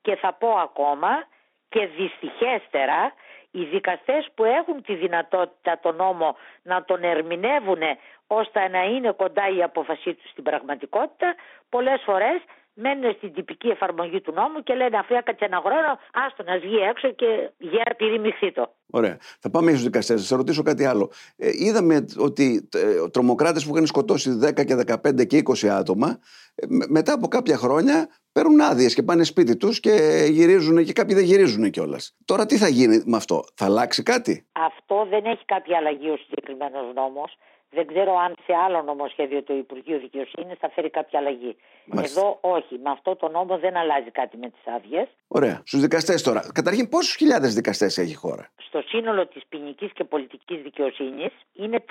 και 0.02 0.16
θα 0.16 0.32
πω 0.32 0.48
ακόμα 0.48 1.24
και 1.68 1.86
δυστυχέστερα 1.86 3.12
οι 3.50 3.64
δικαστές 3.64 4.28
που 4.34 4.44
έχουν 4.44 4.82
τη 4.82 4.94
δυνατότητα 4.94 5.78
τον 5.82 5.96
νόμο 5.96 6.36
να 6.62 6.84
τον 6.84 7.02
ερμηνεύουν 7.02 7.82
ώστε 8.26 8.68
να 8.68 8.82
είναι 8.82 9.12
κοντά 9.12 9.48
η 9.48 9.62
αποφασή 9.62 10.14
τους 10.14 10.30
στην 10.30 10.44
πραγματικότητα 10.44 11.34
πολλές 11.68 12.02
φορές 12.04 12.40
μένουν 12.74 13.14
στην 13.16 13.32
τυπική 13.32 13.68
εφαρμογή 13.68 14.20
του 14.20 14.32
νόμου 14.32 14.62
και 14.62 14.74
λένε 14.74 14.96
αφού 14.98 15.14
έκατσε 15.14 15.44
ένα 15.44 15.60
χρόνο, 15.64 15.98
άστο 16.12 16.42
να 16.42 16.58
βγει 16.58 16.76
έξω 16.76 17.08
και 17.10 17.50
γέρα 17.58 17.94
πυρήμιχθεί 17.96 18.52
το. 18.52 18.74
Ωραία. 18.90 19.16
Θα 19.40 19.50
πάμε 19.50 19.70
στους 19.70 19.82
δικαστές. 19.82 20.26
Θα 20.28 20.36
ρωτήσω 20.36 20.62
κάτι 20.62 20.84
άλλο. 20.84 21.10
Ε, 21.36 21.48
είδαμε 21.52 22.04
ότι 22.18 22.68
ε, 22.74 23.08
τρομοκράτες 23.08 23.64
που 23.66 23.74
είχαν 23.74 23.86
σκοτώσει 23.86 24.38
10 24.44 24.64
και 24.64 24.84
15 25.04 25.26
και 25.26 25.42
20 25.44 25.66
άτομα, 25.66 26.18
ε, 26.54 26.66
μετά 26.88 27.12
από 27.12 27.28
κάποια 27.28 27.56
χρόνια 27.56 28.08
παίρνουν 28.32 28.60
άδειες 28.60 28.94
και 28.94 29.02
πάνε 29.02 29.24
σπίτι 29.24 29.56
τους 29.56 29.80
και 29.80 30.26
γυρίζουν 30.30 30.84
και 30.84 30.92
κάποιοι 30.92 31.14
δεν 31.14 31.24
γυρίζουν 31.24 31.70
κιόλας. 31.70 32.16
Τώρα 32.24 32.46
τι 32.46 32.56
θα 32.56 32.68
γίνει 32.68 33.02
με 33.06 33.16
αυτό, 33.16 33.44
θα 33.54 33.64
αλλάξει 33.64 34.02
κάτι; 34.02 34.46
Αυτό 34.52 35.06
δεν 35.10 35.24
έχει 35.24 35.44
κάποια 35.44 35.76
αλλαγή 35.76 36.08
ο 36.10 36.16
συγκεκριμένος 36.16 36.94
νόμος. 36.94 37.36
Δεν 37.70 37.86
ξέρω 37.86 38.18
αν 38.18 38.34
σε 38.44 38.52
άλλο 38.64 38.82
νομοσχέδιο 38.82 39.42
του 39.42 39.56
Υπουργείου 39.56 39.98
Δικαιοσύνης 39.98 40.58
θα 40.58 40.70
φέρει 40.70 40.90
κάποια 40.90 41.18
αλλαγή. 41.18 41.56
Μάλιστα. 41.84 42.20
Εδώ 42.20 42.38
όχι. 42.40 42.78
Με 42.84 42.90
αυτό 42.90 43.16
το 43.16 43.28
νόμο 43.28 43.58
δεν 43.58 43.76
αλλάζει 43.76 44.10
κάτι 44.10 44.36
με 44.36 44.50
τις 44.50 44.60
άδειες. 44.74 45.08
Ωραία. 45.28 45.62
Στους 45.64 45.80
δικαστές 45.80 46.22
τώρα. 46.22 46.50
Καταρχήν, 46.54 46.88
πόσους 46.88 47.14
χιλιάδες 47.14 47.54
δικαστές 47.54 47.98
έχει 47.98 48.10
η 48.10 48.14
χώρα; 48.14 48.50
Στο 48.56 48.82
σύνολο 48.86 49.26
της 49.26 49.42
ποινικής 49.48 49.92
και 49.92 50.04
πολιτικής 50.04 50.62
δικαιοσύνης 50.62 51.32
είναι 51.52 51.84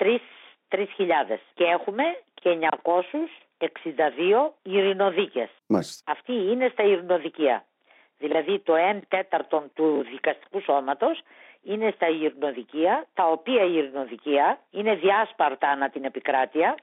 3.000 0.68 1.40
και 1.54 1.64
έχουμε 1.64 2.02
και 2.34 2.50
962 2.50 4.54
ειρηνοδίκες. 4.62 5.48
Αυτοί 6.04 6.32
είναι 6.32 6.68
στα 6.72 6.82
ειρηνοδικεία. 6.82 7.64
Δηλαδή 8.18 8.58
το 8.58 8.74
1 8.76 9.00
τέταρτο 9.08 9.64
του 9.74 10.04
δικαστικού 10.10 10.60
σώματος 10.60 11.20
είναι 11.62 11.92
στα 11.94 12.08
ειρηνοδικεία, 12.08 13.06
τα 13.14 13.24
οποία 13.26 13.64
η 13.64 13.74
ειρηνοδικεία 13.74 14.60
είναι 14.70 14.94
διάσπαρτα 14.94 15.68
ανά 15.68 15.90
την 15.90 16.04
επικράτεια. 16.04 16.74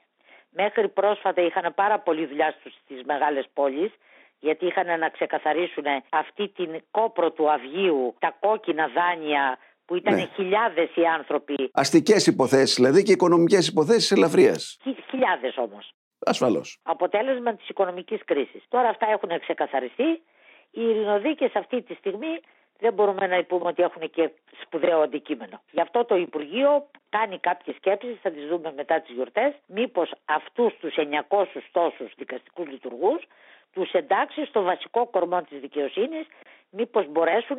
Μέχρι 0.49 0.89
πρόσφατα 0.89 1.41
είχαν 1.41 1.73
πάρα 1.75 1.99
πολλή 1.99 2.25
δουλειά 2.25 2.55
στις 2.83 3.01
μεγάλες 3.05 3.45
πόλεις, 3.53 3.91
γιατί 4.39 4.65
είχαν 4.65 4.99
να 4.99 5.09
ξεκαθαρίσουν 5.09 5.83
αυτή 6.09 6.47
την 6.47 6.81
κόπρο 6.91 7.31
του 7.31 7.51
Αυγίου, 7.51 8.15
τα 8.19 8.35
κόκκινα 8.39 8.87
δάνεια 8.87 9.57
που 9.85 9.95
ήταν 9.95 10.15
ναι. 10.15 10.27
χιλιάδες 10.35 10.95
οι 10.95 11.05
άνθρωποι. 11.05 11.69
Αστικές 11.73 12.27
υποθέσεις 12.27 12.75
δηλαδή 12.75 13.03
και 13.03 13.11
οικονομικές 13.11 13.67
υποθέσεις 13.67 14.11
ελαφρεία. 14.11 14.55
Χιλιάδες 15.09 15.57
όμως. 15.57 15.93
Ασφαλώς. 16.25 16.79
Αποτέλεσμα 16.83 17.55
της 17.55 17.69
οικονομικής 17.69 18.21
κρίσης. 18.25 18.63
Τώρα 18.69 18.89
αυτά 18.89 19.07
έχουν 19.09 19.39
ξεκαθαριστεί. 19.39 20.21
Οι 20.71 20.81
ειρηνοδίκες 20.81 21.55
αυτή 21.55 21.81
τη 21.81 21.93
στιγμή 21.93 22.39
δεν 22.79 22.93
μπορούμε 22.93 23.27
να 23.27 23.43
πούμε 23.43 23.67
ότι 23.67 23.83
έχουν 23.83 24.09
και 24.09 24.29
σπουδαίο 24.61 25.01
αντικείμενο. 25.01 25.61
Γι' 25.71 25.81
αυτό 25.81 26.05
το 26.05 26.15
Υπουργείο 26.15 26.87
κάνει 27.09 27.39
κάποιες 27.39 27.75
σκέψεις, 27.75 28.17
θα 28.21 28.31
τις 28.31 28.47
δούμε 28.47 28.73
μετά 28.75 29.01
τις 29.01 29.15
γιορτές, 29.15 29.53
μήπως 29.67 30.11
αυτούς 30.25 30.73
τους 30.79 30.95
900 30.97 31.63
τόσους 31.71 32.13
δικαστικούς 32.15 32.67
λειτουργούς 32.67 33.23
τους 33.73 33.91
εντάξει 33.91 34.45
στο 34.45 34.61
βασικό 34.61 35.07
κορμό 35.07 35.41
της 35.41 35.59
δικαιοσύνης, 35.59 36.25
μήπως 36.69 37.07
μπορέσουν 37.07 37.57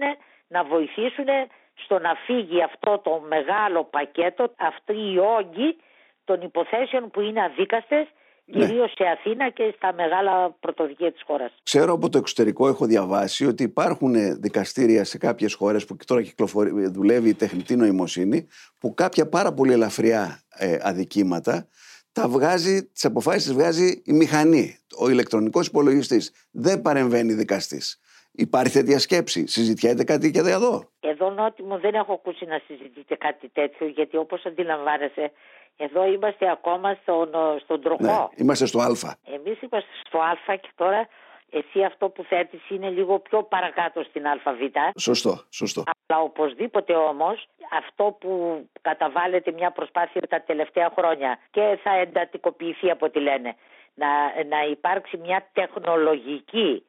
να 0.49 0.65
βοηθήσουν 0.65 1.27
στο 1.75 1.99
να 1.99 2.15
φύγει 2.15 2.63
αυτό 2.63 2.99
το 2.99 3.23
μεγάλο 3.29 3.85
πακέτο, 3.85 4.53
αυτοί 4.57 5.13
οι 5.13 5.19
όγκοι 5.19 5.77
των 6.25 6.41
υποθέσεων 6.41 7.11
που 7.11 7.21
είναι 7.21 7.43
αδίκαστες 7.43 8.07
ναι. 8.51 8.67
Κυρίως 8.67 8.93
σε 8.97 9.05
Αθήνα 9.05 9.51
και 9.51 9.75
στα 9.77 9.93
μεγάλα 9.93 10.57
πρωτοδικεία 10.61 11.13
της 11.13 11.23
χώρας. 11.27 11.53
Ξέρω 11.63 11.93
από 11.93 12.09
το 12.09 12.19
εξωτερικό, 12.19 12.69
έχω 12.69 12.87
διαβάσει 12.87 13.47
ότι 13.47 13.63
υπάρχουν 13.63 14.41
δικαστήρια 14.41 15.05
σε 15.05 15.19
κάποιες 15.19 15.55
χώρες 15.55 15.85
που 15.85 15.97
τώρα 16.07 16.23
κυκλοφορεί, 16.23 16.89
δουλεύει 16.89 17.29
η 17.29 17.35
τεχνητή 17.35 17.77
νοημοσύνη, 17.77 18.47
που 18.81 18.95
κάποια 18.95 19.29
πάρα 19.29 19.53
πολύ 19.53 19.73
ελαφριά 19.73 20.43
ε, 20.59 20.77
αδικήματα 20.81 21.69
τα 22.13 22.29
βγάζει, 22.29 22.85
τις 22.93 23.05
αποφάσεις 23.05 23.43
τις 23.45 23.53
βγάζει 23.53 24.03
η 24.05 24.13
μηχανή, 24.13 24.79
ο 24.99 25.09
ηλεκτρονικός 25.09 25.67
υπολογιστής. 25.67 26.49
Δεν 26.51 26.83
παρεμβαίνει 26.83 27.33
δικαστής. 27.33 28.01
Υπάρχει 28.33 28.73
τέτοια 28.73 28.99
σκέψη, 28.99 29.47
συζητιέται 29.47 30.05
κάτι 30.05 30.31
και 30.31 30.39
εδώ. 30.39 30.91
Εδώ 31.01 31.31
νότιμο 31.31 31.79
δεν 31.79 31.95
έχω 31.95 32.13
ακούσει 32.13 32.45
να 32.45 32.61
συζητείτε 32.67 33.15
κάτι 33.15 33.49
τέτοιο, 33.49 33.87
γιατί 33.87 34.17
όπως 34.17 34.45
αντιλαμβάνεσαι, 34.47 35.33
εδώ 35.81 36.07
είμαστε 36.07 36.51
ακόμα 36.51 36.99
στον, 37.03 37.29
στον 37.63 37.81
τροχό. 37.83 38.03
Ναι, 38.03 38.27
είμαστε 38.37 38.67
στο 38.67 38.79
Α. 38.79 38.87
Εμείς 39.25 39.63
είμαστε 39.63 39.91
στο 40.07 40.19
Α 40.19 40.57
και 40.61 40.71
τώρα 40.75 41.09
εσύ 41.51 41.85
αυτό 41.85 42.09
που 42.09 42.23
θέτεις 42.23 42.71
είναι 42.71 42.91
λίγο 42.91 43.19
πιο 43.19 43.43
παρακάτω 43.43 44.03
στην 44.03 44.27
ΑΒ. 44.27 44.61
Σωστό, 44.99 45.45
σωστό. 45.51 45.83
Αλλά 46.07 46.21
οπωσδήποτε 46.21 46.95
όμως 46.95 47.49
αυτό 47.79 48.17
που 48.21 48.63
καταβάλλεται 48.81 49.53
μια 49.53 49.71
προσπάθεια 49.71 50.21
τα 50.29 50.43
τελευταία 50.43 50.93
χρόνια 50.97 51.39
και 51.51 51.79
θα 51.83 51.91
εντατικοποιηθεί 51.91 52.91
από 52.91 53.07
ό,τι 53.07 53.21
λένε 53.21 53.57
να, 53.95 54.09
να 54.49 54.63
υπάρξει 54.71 55.17
μια 55.17 55.49
τεχνολογική 55.53 56.85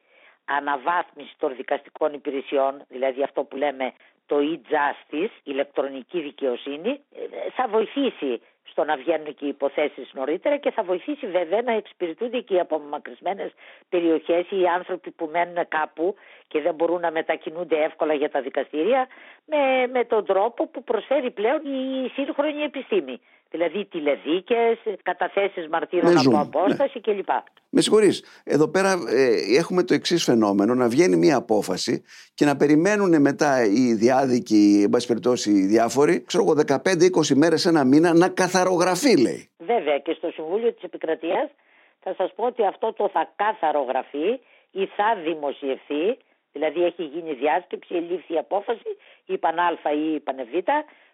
αναβάθμιση 0.46 1.34
των 1.38 1.56
δικαστικών 1.56 2.14
υπηρεσιών, 2.14 2.82
δηλαδή 2.88 3.24
αυτό 3.24 3.44
που 3.44 3.56
λέμε 3.56 3.94
το 4.26 4.38
e-justice, 4.52 5.36
ηλεκτρονική 5.44 6.22
δικαιοσύνη, 6.22 6.90
ε, 6.90 7.50
θα 7.56 7.68
βοηθήσει 7.68 8.42
στο 8.64 8.84
να 8.84 8.96
βγαίνουν 8.98 9.36
και 9.36 9.46
οι 9.46 9.48
υποθέσεις 9.48 10.10
νωρίτερα 10.14 10.58
και 10.58 10.72
θα 10.72 10.84
βοηθήσει 10.84 11.28
βέβαια 11.28 11.62
να 11.62 11.72
εξυπηρετούνται 11.74 12.40
και 12.40 12.54
οι 12.54 12.60
απομακρυσμένες 12.60 13.52
περιοχές 13.90 14.46
ή 14.52 14.60
οι 14.60 14.68
άνθρωποι 14.68 15.12
που 15.12 15.30
μένουν 15.32 15.68
κάπου 15.68 16.16
και 16.48 16.62
δεν 16.62 16.76
μπορούν 16.76 17.02
να 17.02 17.12
μετακινούνται 17.12 17.84
εύκολα 17.84 18.14
για 18.14 18.30
τα 18.30 18.42
δικαστήρια 18.42 19.08
με, 19.46 19.88
με 19.88 20.06
τον 20.06 20.26
τρόπο 20.26 20.68
που 20.68 20.84
προσφέρει 20.84 21.32
πλέον 21.32 21.62
η 21.66 22.10
σύγχρονη 22.14 22.62
επιστήμη. 22.64 23.20
Δηλαδή 23.52 23.86
τηλεδίκες, 23.86 24.78
καταθέσεις 25.04 25.68
μαρτύρων 25.68 26.18
από 26.18 26.32
ναι. 26.32 26.40
απόσταση 26.40 27.02
ναι. 27.06 27.14
κλπ. 27.14 27.30
Με 27.70 27.82
συγχωρείς, 27.82 28.24
εδώ 28.44 28.68
πέρα 28.68 28.92
ε, 28.92 29.58
έχουμε 29.58 29.84
το 29.84 29.94
εξής 29.94 30.24
φαινόμενο, 30.24 30.76
να 30.76 30.88
βγαίνει 30.88 31.16
μια 31.16 31.36
απόφαση 31.36 32.04
και 32.34 32.46
να 32.46 32.56
περιμένουν 32.56 33.22
μετά 33.22 33.64
οι 33.66 33.94
διάδικοι, 33.94 34.82
εν 34.84 34.90
πάση 34.90 35.08
περιπτώσει 35.08 35.52
οι 35.52 35.66
διάφοροι, 35.66 36.24
ξέρω 36.24 36.44
εγώ 36.44 36.54
15-20 37.32 37.36
μέρες 37.36 37.66
ένα 37.66 37.84
μήνα 37.86 38.14
να 38.14 38.30
καθαρογραφεί 38.30 39.22
λέει. 39.22 39.50
Βέβαια 39.58 39.98
και 40.00 40.14
στο 40.14 40.30
Συμβούλιο 40.32 40.74
της 40.74 40.84
Επικρατείας 40.84 41.50
θα 42.00 42.14
σας 42.18 42.34
πω 42.36 42.46
ότι 42.46 42.66
αυτό 42.66 42.94
το 42.94 43.10
θα 43.14 43.34
καθαρογραφεί 43.36 44.40
ή 44.72 44.86
θα 44.86 45.16
δημοσιευθεί, 45.24 46.18
δηλαδή 46.52 46.84
έχει 46.84 47.04
γίνει 47.04 47.34
διάσκεψη, 47.34 47.96
ελήφθη 47.96 48.34
η 48.34 48.38
απόφαση, 48.38 48.92
είπαν 49.26 49.60
Α 49.60 49.92
ή 49.94 50.14
είπαν 50.14 50.36
Β, 50.36 50.56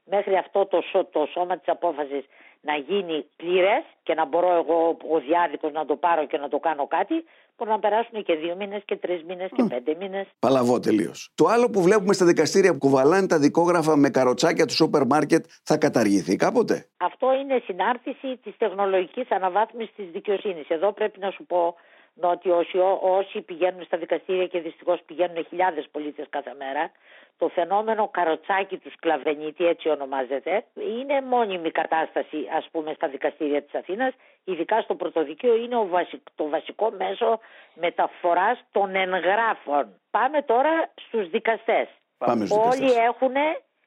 μέχρι 0.06 0.36
αυτό 0.36 0.66
το, 0.66 0.84
το 1.12 1.28
σώμα 1.34 1.58
της 1.58 1.68
απόφασης 1.68 2.26
να 2.62 2.76
γίνει 2.76 3.26
πλήρες 3.36 3.84
και 4.04 4.14
να 4.14 4.26
μπορώ 4.26 4.52
εγώ 4.56 4.98
ο 5.16 5.20
διάδικος 5.20 5.72
να 5.72 5.86
το 5.86 5.96
πάρω 5.96 6.26
και 6.26 6.38
να 6.38 6.50
το 6.50 6.60
κάνω 6.60 6.88
κάτι, 6.88 7.24
μπορεί 7.58 7.70
να 7.70 7.80
περάσουν 7.80 8.24
και 8.24 8.36
δύο 8.36 8.56
μήνες 8.56 8.82
και 8.86 8.96
τρεις 8.96 9.24
μήνες 9.24 9.50
και 9.56 9.64
πέντε 9.64 9.96
μήνες. 10.00 10.28
Παλαβό 10.40 10.80
τελείως. 10.80 11.32
Το 11.36 11.46
άλλο 11.46 11.70
που 11.70 11.82
βλέπουμε 11.82 12.14
στα 12.14 12.26
δικαστήρια 12.26 12.72
που 12.72 12.78
κουβαλάνε 12.78 13.28
τα 13.28 13.40
δικόγραφα 13.40 13.96
με 13.96 14.10
καροτσάκια 14.10 14.66
του 14.66 14.74
σούπερ 14.74 15.06
μάρκετ 15.06 15.46
θα 15.64 15.78
καταργηθεί 15.78 16.36
κάποτε; 16.36 16.88
Αυτό 16.98 17.34
είναι 17.34 17.62
συνάρτηση 17.66 18.38
της 18.44 18.58
τεχνολογικής 18.58 19.32
αναβάθμισης 19.32 19.96
της 19.96 20.06
δικαιοσύνης. 20.12 20.70
Εδώ 20.70 20.92
πρέπει 20.92 21.20
να 21.20 21.32
σου 21.32 21.46
πω 21.46 21.76
ότι 22.22 22.50
όσοι, 22.50 22.78
όσοι 23.02 23.42
πηγαίνουν 23.42 23.84
στα 23.84 23.98
δικαστήρια 23.98 24.48
και 24.48 24.60
δυστυχώς 24.60 25.00
πηγαίνουν 25.06 25.46
χιλιάδες 25.46 25.88
πολίτες 25.92 26.26
κάθε 26.30 26.54
μέρα, 26.58 26.92
το 27.38 27.48
φαινόμενο 27.48 28.08
καροτσάκι 28.08 28.78
του 28.78 28.92
σκλαβενίτη, 28.92 29.66
έτσι 29.66 29.90
ονομάζεται, 29.90 30.66
είναι 30.74 31.22
μόνιμη 31.22 31.72
κατάσταση 31.72 32.38
ας 32.58 32.68
πούμε 32.72 32.94
στα 32.94 33.08
δικαστήρια 33.08 33.62
της 33.62 33.76
Αθήνας, 33.76 34.14
ειδικά 34.44 34.82
στο 34.82 34.96
πρωτοδικείο 34.96 35.56
είναι 35.56 35.76
ο 35.76 35.90
το 36.36 36.50
βασικό 36.50 36.92
μέσο 36.98 37.40
μεταφοράς 37.74 38.64
των 38.72 38.96
εγγράφων. 38.96 39.86
Πάμε 40.12 40.42
τώρα 40.42 40.92
στους 41.08 41.30
δικαστές. 41.30 41.88
Πάμε 42.18 42.48
Όλοι 42.50 42.92
έχουν 42.92 43.34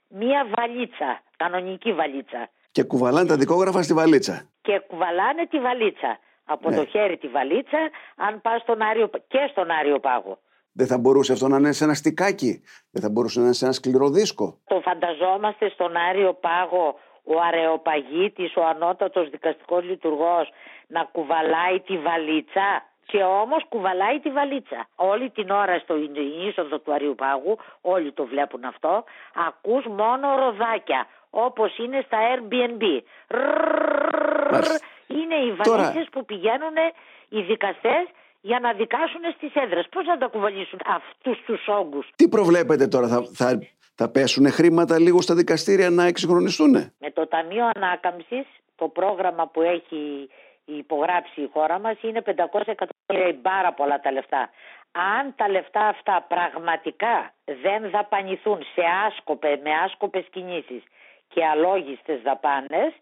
μία 0.08 0.46
βαλίτσα, 0.56 1.22
κανονική 1.36 1.92
βαλίτσα. 1.92 2.48
Και 2.70 2.82
κουβαλάνε 2.82 3.28
τα 3.28 3.36
δικόγραφα 3.36 3.82
στη 3.82 3.94
βαλίτσα. 3.94 4.48
Και 4.60 4.78
κουβαλάνε 4.88 5.46
τη 5.46 5.58
βαλίτσα. 5.58 6.18
Από 6.54 6.70
ναι. 6.70 6.76
το 6.76 6.84
χέρι 6.84 7.16
τη 7.16 7.28
βαλίτσα, 7.28 7.78
αν 8.16 8.40
πας 8.40 8.60
στον 8.60 8.82
Άριο, 8.82 9.10
και 9.32 9.48
στον 9.50 9.70
Άριο 9.70 9.98
Πάγο. 9.98 10.38
Δεν 10.72 10.86
θα 10.86 10.98
μπορούσε 10.98 11.32
αυτό 11.32 11.48
να 11.48 11.56
είναι 11.56 11.72
σε 11.72 11.84
ένα 11.84 11.94
στικάκι, 11.94 12.62
δεν 12.90 13.02
θα 13.02 13.10
μπορούσε 13.10 13.38
να 13.38 13.44
είναι 13.44 13.54
σε 13.54 13.64
ένα 13.64 13.74
σκληρό 13.74 14.08
δίσκο. 14.10 14.58
Το 14.66 14.80
φανταζόμαστε 14.80 15.68
στον 15.68 15.96
Άριο 15.96 16.32
Πάγο 16.32 16.98
ο 17.24 17.40
αρεοπαγίτης, 17.48 18.56
ο 18.56 18.64
ανώτατος 18.64 19.30
δικαστικός 19.30 19.84
λειτουργός 19.84 20.50
να 20.86 21.02
κουβαλάει 21.12 21.80
τη 21.80 21.98
βαλίτσα 21.98 22.68
και 23.06 23.22
όμως 23.22 23.64
κουβαλάει 23.68 24.20
τη 24.20 24.30
βαλίτσα. 24.30 24.88
Όλη 24.94 25.30
την 25.30 25.50
ώρα 25.50 25.78
στο 25.78 25.94
είσοδο 26.48 26.78
του 26.78 26.92
Αριού 26.92 27.14
Πάγου, 27.14 27.58
όλοι 27.80 28.12
το 28.12 28.24
βλέπουν 28.24 28.64
αυτό, 28.64 29.04
ακούς 29.48 29.84
μόνο 29.86 30.36
ροδάκια 30.36 31.06
όπως 31.30 31.78
είναι 31.78 32.04
στα 32.06 32.18
Airbnb. 32.32 32.82
Είναι 35.18 35.34
οι 35.34 35.52
βαλίτσες 35.52 36.08
που 36.12 36.24
πηγαίνουν 36.24 36.76
οι 37.28 37.40
δικαστές 37.42 38.04
για 38.40 38.58
να 38.60 38.72
δικάσουν 38.72 39.20
στις 39.36 39.54
έδρες. 39.54 39.86
Πώς 39.90 40.04
θα 40.04 40.18
τα 40.18 40.26
κουβαλήσουν 40.26 40.80
αυτούς 40.86 41.38
τους 41.46 41.68
όγκους; 41.68 42.08
Τι 42.16 42.28
προβλέπετε 42.28 42.86
τώρα, 42.86 43.08
θα, 43.08 43.22
θα, 43.32 43.58
θα 43.94 44.10
πέσουν 44.10 44.50
χρήματα 44.50 44.98
λίγο 44.98 45.20
στα 45.20 45.34
δικαστήρια 45.34 45.90
να 45.90 46.04
εξυγχρονιστούν. 46.04 46.72
Με 46.98 47.10
το 47.12 47.26
Ταμείο 47.26 47.70
Ανάκαμψης, 47.74 48.46
το 48.76 48.88
πρόγραμμα 48.88 49.46
που 49.46 49.60
έχει 49.62 50.28
υπογράψει 50.64 51.40
η 51.40 51.50
χώρα 51.52 51.78
μας 51.78 51.96
είναι 52.02 52.22
500 52.26 52.32
εκατομμύρια, 52.66 53.38
πάρα 53.42 53.72
πολλά 53.72 54.00
τα 54.00 54.12
λεφτά. 54.12 54.50
Αν 54.92 55.34
τα 55.36 55.48
λεφτά 55.48 55.80
αυτά 55.88 56.26
πραγματικά 56.28 57.32
δεν 57.44 57.90
δαπανηθούν 57.90 58.58
σε 58.74 58.82
άσκοπε, 59.06 59.60
με 59.62 59.70
άσκοπες 59.84 60.26
κινήσεις 60.30 60.82
και 61.28 61.44
αλόγιστες 61.44 62.20
δαπάνες, 62.22 62.92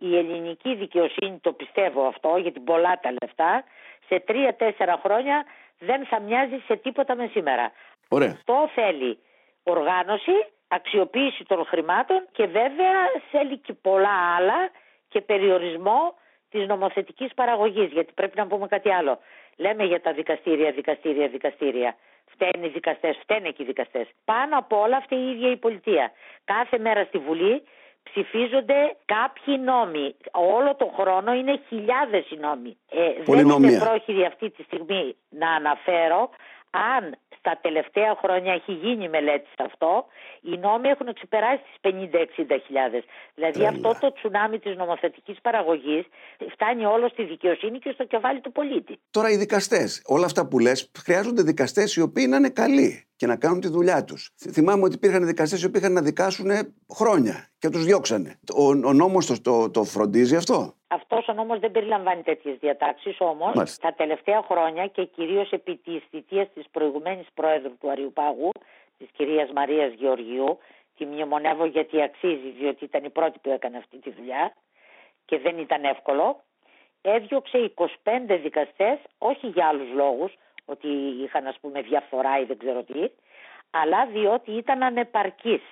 η 0.00 0.16
ελληνική 0.16 0.74
δικαιοσύνη, 0.74 1.38
το 1.40 1.52
πιστεύω 1.52 2.06
αυτό, 2.06 2.36
γιατί 2.36 2.60
πολλά 2.60 3.00
τα 3.02 3.10
λεφτά, 3.20 3.64
σε 4.08 4.20
τρία-τέσσερα 4.20 5.00
χρόνια 5.02 5.44
δεν 5.78 6.06
θα 6.06 6.20
μοιάζει 6.20 6.62
σε 6.66 6.76
τίποτα 6.76 7.14
με 7.16 7.26
σήμερα. 7.26 7.72
Ωραία. 8.08 8.30
Αυτό 8.30 8.68
θέλει 8.74 9.18
οργάνωση, 9.62 10.32
αξιοποίηση 10.68 11.44
των 11.44 11.64
χρημάτων 11.64 12.26
και 12.32 12.46
βέβαια 12.46 12.94
θέλει 13.30 13.58
και 13.58 13.72
πολλά 13.72 14.34
άλλα 14.36 14.70
και 15.08 15.20
περιορισμό 15.20 16.14
της 16.50 16.66
νομοθετικής 16.66 17.34
παραγωγής. 17.34 17.92
Γιατί 17.92 18.12
πρέπει 18.12 18.36
να 18.36 18.46
πούμε 18.46 18.66
κάτι 18.66 18.92
άλλο. 18.92 19.18
Λέμε 19.56 19.84
για 19.84 20.00
τα 20.00 20.12
δικαστήρια, 20.12 20.72
δικαστήρια, 20.72 21.28
δικαστήρια. 21.28 21.96
Φταίνουν 22.26 22.66
οι 22.66 22.68
δικαστές, 22.68 23.16
φταίνε 23.22 23.50
και 23.50 23.62
οι 23.62 23.66
δικαστές. 23.66 24.06
Πάνω 24.24 24.58
από 24.58 24.80
όλα 24.80 24.96
αυτή 24.96 25.14
η 25.14 25.30
ίδια 25.30 25.50
η 25.50 25.56
πολιτεία. 25.56 26.12
Κάθε 26.44 26.78
μέρα 26.78 27.04
στη 27.04 27.18
Βουλή 27.18 27.62
ψηφίζονται 28.02 28.96
κάποιοι 29.04 29.60
νόμοι. 29.64 30.14
Όλο 30.32 30.74
το 30.74 30.92
χρόνο 30.98 31.32
είναι 31.34 31.60
χιλιάδες 31.68 32.30
οι 32.30 32.36
νόμοι. 32.36 32.76
Ε, 32.90 33.22
δεν 33.24 33.48
είμαι 33.48 33.78
πρόχειρη 33.78 34.24
αυτή 34.24 34.50
τη 34.50 34.62
στιγμή 34.62 35.16
να 35.28 35.50
αναφέρω 35.50 36.30
αν 36.70 37.16
στα 37.40 37.58
τελευταία 37.62 38.12
χρόνια 38.22 38.52
έχει 38.52 38.72
γίνει 38.72 39.08
μελέτη 39.08 39.46
σε 39.56 39.62
αυτό, 39.68 40.04
οι 40.40 40.56
νόμοι 40.56 40.88
έχουν 40.88 41.08
ξεπεράσει 41.14 41.62
τις 41.66 41.78
50-60 41.82 42.58
χιλιάδες. 42.66 43.02
Δηλαδή 43.34 43.66
αυτό 43.66 43.96
το 44.00 44.12
τσουνάμι 44.12 44.58
της 44.58 44.76
νομοθετικής 44.76 45.40
παραγωγής 45.40 46.04
φτάνει 46.52 46.84
όλο 46.84 47.08
στη 47.08 47.22
δικαιοσύνη 47.24 47.78
και 47.78 47.90
στο 47.94 48.04
κεφάλι 48.04 48.40
του 48.40 48.52
πολίτη. 48.52 48.98
Τώρα 49.10 49.30
οι 49.30 49.36
δικαστές, 49.36 50.02
όλα 50.06 50.24
αυτά 50.24 50.48
που 50.48 50.58
λες, 50.58 50.90
χρειάζονται 51.04 51.42
δικαστές 51.42 51.96
οι 51.96 52.00
οποίοι 52.00 52.26
να 52.28 52.36
είναι 52.36 52.50
καλοί 52.50 53.04
και 53.16 53.26
να 53.26 53.36
κάνουν 53.36 53.60
τη 53.60 53.68
δουλειά 53.68 54.04
τους. 54.04 54.30
Θυμάμαι 54.52 54.84
ότι 54.84 54.94
υπήρχαν 54.94 55.26
δικαστές 55.26 55.62
οι 55.62 55.66
οποίοι 55.66 55.80
είχαν 55.84 55.92
να 55.92 56.02
δικάσουν 56.02 56.50
χρόνια 56.94 57.48
και 57.58 57.68
τους 57.68 57.84
διώξανε. 57.84 58.38
Ο, 58.54 58.64
ο 58.68 58.92
νόμος 58.92 59.26
το, 59.26 59.40
το, 59.40 59.70
το 59.70 59.84
φροντίζει 59.84 60.36
αυτό; 60.36 60.74
Αυτός 60.92 61.28
ο 61.28 61.32
νόμος 61.32 61.58
δεν 61.58 61.70
περιλαμβάνει 61.70 62.22
τέτοιες 62.22 62.58
διατάξεις, 62.58 63.16
όμως 63.18 63.76
τα 63.76 63.92
τελευταία 63.92 64.42
χρόνια 64.42 64.86
και 64.86 65.04
κυρίως 65.04 65.50
επί 65.50 65.76
της 65.76 66.02
θητείας 66.10 66.48
της 66.54 66.64
προηγουμένης 66.70 67.26
πρόεδρου 67.34 67.78
του 67.78 67.90
Αριουπάγου, 67.90 68.50
της 68.98 69.08
κυρίας 69.16 69.50
Μαρίας 69.50 69.92
Γεωργιού, 69.92 70.58
τη 70.96 71.04
μνημονεύω 71.06 71.64
γιατί 71.64 72.02
αξίζει, 72.02 72.50
διότι 72.50 72.84
ήταν 72.84 73.04
η 73.04 73.10
πρώτη 73.10 73.38
που 73.42 73.50
έκανε 73.50 73.76
αυτή 73.76 73.96
τη 73.98 74.10
δουλειά 74.10 74.54
και 75.24 75.38
δεν 75.38 75.58
ήταν 75.58 75.84
εύκολο. 75.84 76.42
Έδιωξε 77.02 77.58
25 77.58 78.38
δικαστές, 78.42 78.98
όχι 79.18 79.46
για 79.46 79.66
άλλους 79.66 79.92
λόγους, 79.92 80.32
ότι 80.64 80.88
είχαν 81.22 81.46
ας 81.46 81.58
πούμε 81.60 81.80
διαφορά 81.82 82.38
ή 82.38 82.44
δεν 82.44 82.58
ξέρω 82.58 82.82
τι, 82.82 83.10
αλλά 83.70 84.06
διότι 84.06 84.50
ήταν 84.52 84.82
ανεπαρκείς. 84.82 85.62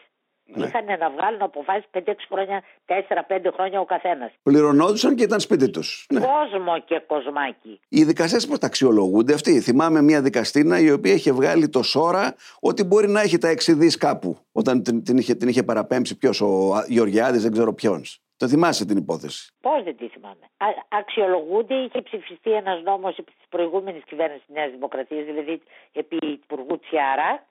Ναι. 0.55 0.67
Είχαν 0.67 0.85
να 0.85 1.11
βγάλουν 1.11 1.43
αποφάσει 1.43 1.85
5-6 1.93 2.01
χρόνια, 2.31 2.63
4-5 2.87 3.51
χρόνια 3.55 3.81
ο 3.81 3.85
καθένας. 3.85 4.31
Πληρωνόντουσαν 4.43 5.15
και 5.15 5.23
ήταν 5.23 5.41
σπίτι 5.41 5.71
του. 5.71 5.83
Ναι. 6.09 6.21
Κόσμο 6.21 6.79
και 6.85 7.03
κοσμάκι. 7.07 7.81
Οι 7.89 8.05
δικαστές 8.05 8.47
πώς 8.47 8.59
ταξιολογούνται 8.59 9.35
αυτοί; 9.35 9.61
Θυμάμαι 9.61 10.03
μια 10.03 10.23
δικαστήνα 10.23 10.81
η 10.81 10.91
οποία 10.91 11.13
είχε 11.13 11.33
βγάλει 11.33 11.69
το 11.69 11.83
σώρα 11.83 12.35
ότι 12.61 12.85
μπορεί 12.85 13.09
να 13.09 13.21
έχει 13.21 13.39
τα 13.39 13.49
εξειδεί 13.49 13.89
κάπου. 13.89 14.39
Όταν 14.53 14.83
την, 14.83 15.05
την, 15.05 15.17
είχε, 15.17 15.35
την 15.35 15.49
είχε 15.49 15.63
παραπέμψει 15.63 16.19
ποιος, 16.19 16.41
ο 16.41 16.73
Γεωργιάδης, 16.89 17.43
δεν 17.43 17.53
ξέρω 17.53 17.75
ποιον. 17.75 18.03
Το 18.37 18.49
θυμάσαι 18.49 18.85
την 18.87 18.97
υπόθεση; 18.97 19.53
Πώς 19.61 19.83
δεν 19.85 19.97
τη 19.97 20.09
θυμάμαι. 20.09 20.45
Α, 20.57 20.67
αξιολογούνται, 20.89 21.75
είχε 21.75 22.03
ψηφιστεί 22.03 22.51
ένας 22.53 22.83
νόμος 22.83 23.19
επί 23.19 23.33
της 23.33 23.47
προηγούμενης 23.49 24.03
κυβέρνησης 24.05 24.47
της 24.47 24.55
Νέας 24.55 24.71
Δημοκρατίας, 24.71 25.25
δηλαδή 25.25 25.63
επί 25.93 26.17
Υπουργού 26.17 26.79
Τσιάρα. 26.79 27.47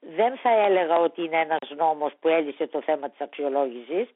Δεν 0.00 0.36
θα 0.36 0.50
έλεγα 0.50 0.98
ότι 0.98 1.24
είναι 1.24 1.40
ένας 1.40 1.70
νόμος 1.76 2.12
που 2.20 2.28
έλυσε 2.28 2.66
το 2.66 2.80
θέμα 2.82 3.08
της 3.08 3.20
αξιολόγησης 3.20 4.08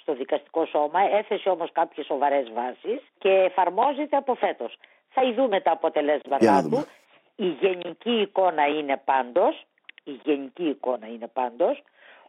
στο 0.00 0.14
δικαστικό 0.14 0.66
σώμα, 0.66 1.00
έθεσε 1.00 1.48
όμως 1.48 1.72
κάποιες 1.72 2.06
σοβαρές 2.06 2.52
βάσεις 2.52 3.00
και 3.18 3.28
εφαρμόζεται 3.28 4.16
από 4.16 4.34
φέτος. 4.34 4.78
Θα 5.10 5.22
ειδούμε 5.22 5.60
τα 5.60 5.70
αποτελέσματά 5.70 6.62
του. 6.62 6.84
Η 7.36 7.46
γενική 7.46 8.20
εικόνα 8.20 8.66
είναι 8.66 9.00
πάντως, 9.04 9.64
η 10.04 10.20
γενική 10.24 10.64
εικόνα 10.68 11.06
είναι 11.06 11.26
πάντως 11.26 11.82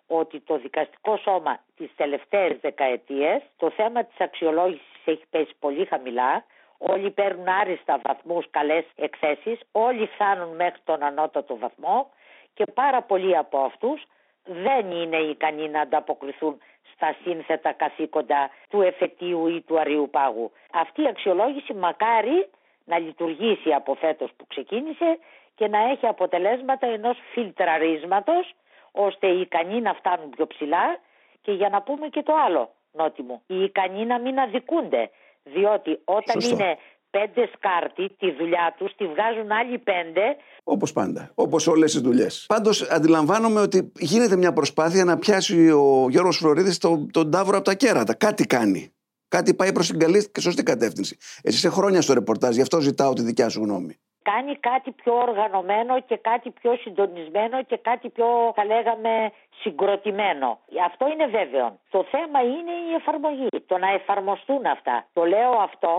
ότι 0.08 0.40
το 0.40 0.58
δικαστικό 0.58 1.18
σώμα 1.18 1.60
τις 1.76 1.90
τελευταίες 1.96 2.58
δεκαετίες 2.62 3.42
το 3.58 3.70
θέμα 3.70 4.04
της 4.04 4.20
αξιολόγησης 4.20 5.02
έχει 5.06 5.24
πέσει 5.30 5.56
πολύ 5.60 5.86
χαμηλά. 5.86 6.46
Όλοι 6.78 7.12
παίρνουν 7.12 7.48
άριστα 7.48 8.00
βαθμούς, 8.04 8.46
καλές 8.50 8.86
εκθέσεις, 8.96 9.60
όλοι 9.72 10.06
φτάνουν 10.06 10.56
μέχρι 10.56 10.80
τον 10.84 11.04
ανώτατο 11.04 11.58
βαθμό 11.58 12.10
και 12.54 12.66
πάρα 12.66 13.02
πολλοί 13.02 13.38
από 13.38 13.60
αυτούς 13.60 14.04
δεν 14.44 14.92
είναι 14.92 15.18
ικανοί 15.18 15.70
να 15.70 15.82
ανταποκριθούν 15.82 16.58
στα 16.94 17.16
σύνθετα 17.24 17.72
καθήκοντα 17.72 18.50
του 18.70 18.82
εφετείου 18.82 19.48
ή 19.48 19.62
του 19.62 19.80
αριού 19.80 20.10
πάγου. 20.12 20.52
Αυτή 20.74 21.02
η 21.02 21.08
αξιολόγηση 21.08 21.74
μακάρι 21.74 22.50
να 22.86 23.00
λειτουργήσει 23.00 23.74
από 23.74 23.96
φέτος 23.96 24.32
που 24.38 24.48
ξεκίνησε 24.48 25.20
και 25.56 25.68
να 25.68 25.90
έχει 25.90 26.08
αποτελέσματα 26.08 26.88
ενός 26.88 27.18
φιλτραρίσματος 27.32 28.54
ώστε 28.92 29.28
οι 29.28 29.42
ικανοί 29.42 29.82
να 29.82 29.94
φτάνουν 29.94 30.30
πιο 30.30 30.48
ψηλά 30.48 31.00
και 31.42 31.52
για 31.52 31.70
να 31.70 31.82
πούμε 31.82 32.08
και 32.08 32.24
το 32.24 32.34
άλλο 32.46 32.70
νότιμο, 32.92 33.42
οι 33.48 33.64
ικανοί 33.64 34.06
να 34.06 34.20
μην 34.20 34.40
αδικούνται. 34.40 35.10
Διότι 35.44 36.00
όταν 36.06 36.40
είναι 36.40 36.78
πέντε 37.18 37.50
σκάρτη 37.56 38.10
τη 38.20 38.32
δουλειά 38.32 38.76
τους, 38.78 38.96
τη 38.98 39.06
βγάζουν 39.06 39.52
άλλοι 39.52 39.78
πέντε. 39.78 40.22
Όπως 40.64 40.94
πάντα. 40.94 41.32
Όπως 41.36 41.68
όλες 41.68 41.92
τις 41.92 42.02
δουλειές. 42.02 42.46
Πάντως 42.48 42.82
αντιλαμβάνομαι 42.82 43.60
ότι 43.60 43.92
γίνεται 44.00 44.36
μια 44.36 44.54
προσπάθεια 44.54 45.04
να 45.04 45.18
πιάσει 45.18 45.70
ο 45.70 46.08
Γιώργος 46.10 46.38
Φλωρίδης 46.38 46.78
τον, 46.78 47.12
τον 47.12 47.32
τάβρο 47.32 47.56
από 47.58 47.66
τα 47.66 47.76
κέρατα. 47.76 48.14
Κάτι 48.14 48.44
κάνει. 48.46 48.94
Κάτι 49.28 49.54
πάει 49.54 49.72
προς 49.72 49.88
την 49.88 50.00
καλή 50.00 50.30
και 50.32 50.42
σωστή 50.42 50.64
κατεύθυνση. 50.64 51.18
Εσύ 51.42 51.58
είσαι 51.58 51.70
χρόνια 51.70 52.02
στο 52.02 52.14
ρεπορτάζ, 52.14 52.56
γι' 52.56 52.62
αυτό 52.62 52.80
ζητάω 52.80 53.14
τη 53.14 53.22
δικιά 53.22 53.50
σου 53.50 53.62
γνώμη 53.64 53.98
κάνει 54.32 54.56
κάτι 54.56 54.92
πιο 54.92 55.14
οργανωμένο 55.28 56.00
και 56.00 56.18
κάτι 56.18 56.50
πιο 56.50 56.76
συντονισμένο 56.76 57.64
και 57.64 57.78
κάτι 57.78 58.10
πιο 58.10 58.28
θα 58.56 58.66
λέγαμε 58.66 59.32
συγκροτημένο. 59.62 60.60
Αυτό 60.86 61.08
είναι 61.08 61.28
βέβαιο. 61.28 61.80
Το 61.90 62.06
θέμα 62.12 62.40
είναι 62.42 62.74
η 62.90 62.94
εφαρμογή, 63.00 63.48
το 63.66 63.78
να 63.78 63.90
εφαρμοστούν 63.92 64.66
αυτά. 64.66 65.06
Το 65.14 65.24
λέω 65.24 65.52
αυτό 65.52 65.94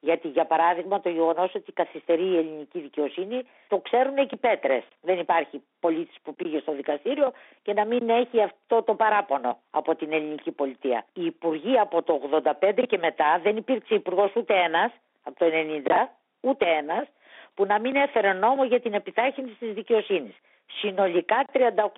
γιατί 0.00 0.28
για 0.28 0.44
παράδειγμα 0.44 1.00
το 1.00 1.08
γεγονός 1.08 1.54
ότι 1.54 1.72
καθυστερεί 1.72 2.24
η 2.24 2.36
ελληνική 2.36 2.80
δικαιοσύνη 2.80 3.42
το 3.68 3.78
ξέρουν 3.78 4.16
εκεί 4.16 4.36
πέτρες. 4.36 4.82
Δεν 5.00 5.18
υπάρχει 5.18 5.62
πολίτης 5.80 6.16
που 6.22 6.34
πήγε 6.34 6.58
στο 6.58 6.72
δικαστήριο 6.72 7.32
και 7.62 7.72
να 7.72 7.84
μην 7.84 8.08
έχει 8.08 8.42
αυτό 8.42 8.82
το 8.82 8.94
παράπονο 8.94 9.58
από 9.70 9.94
την 9.94 10.12
ελληνική 10.12 10.50
πολιτεία. 10.50 11.06
Οι 11.12 11.24
υπουργοί 11.24 11.78
από 11.78 12.02
το 12.02 12.20
85 12.60 12.84
και 12.88 12.98
μετά 12.98 13.40
δεν 13.42 13.56
υπήρξε 13.56 13.94
υπουργός 13.94 14.32
ούτε 14.36 14.54
ένας 14.54 14.92
από 15.22 15.38
το 15.38 15.46
90, 15.46 16.08
ούτε 16.40 16.66
ένας 16.66 17.06
που 17.54 17.64
να 17.64 17.80
μην 17.80 17.96
έφερε 17.96 18.32
νόμο 18.32 18.64
για 18.64 18.80
την 18.80 18.94
επιτάχυνση 18.94 19.54
της 19.58 19.72
δικαιοσύνης. 19.72 20.34
Συνολικά 20.66 21.44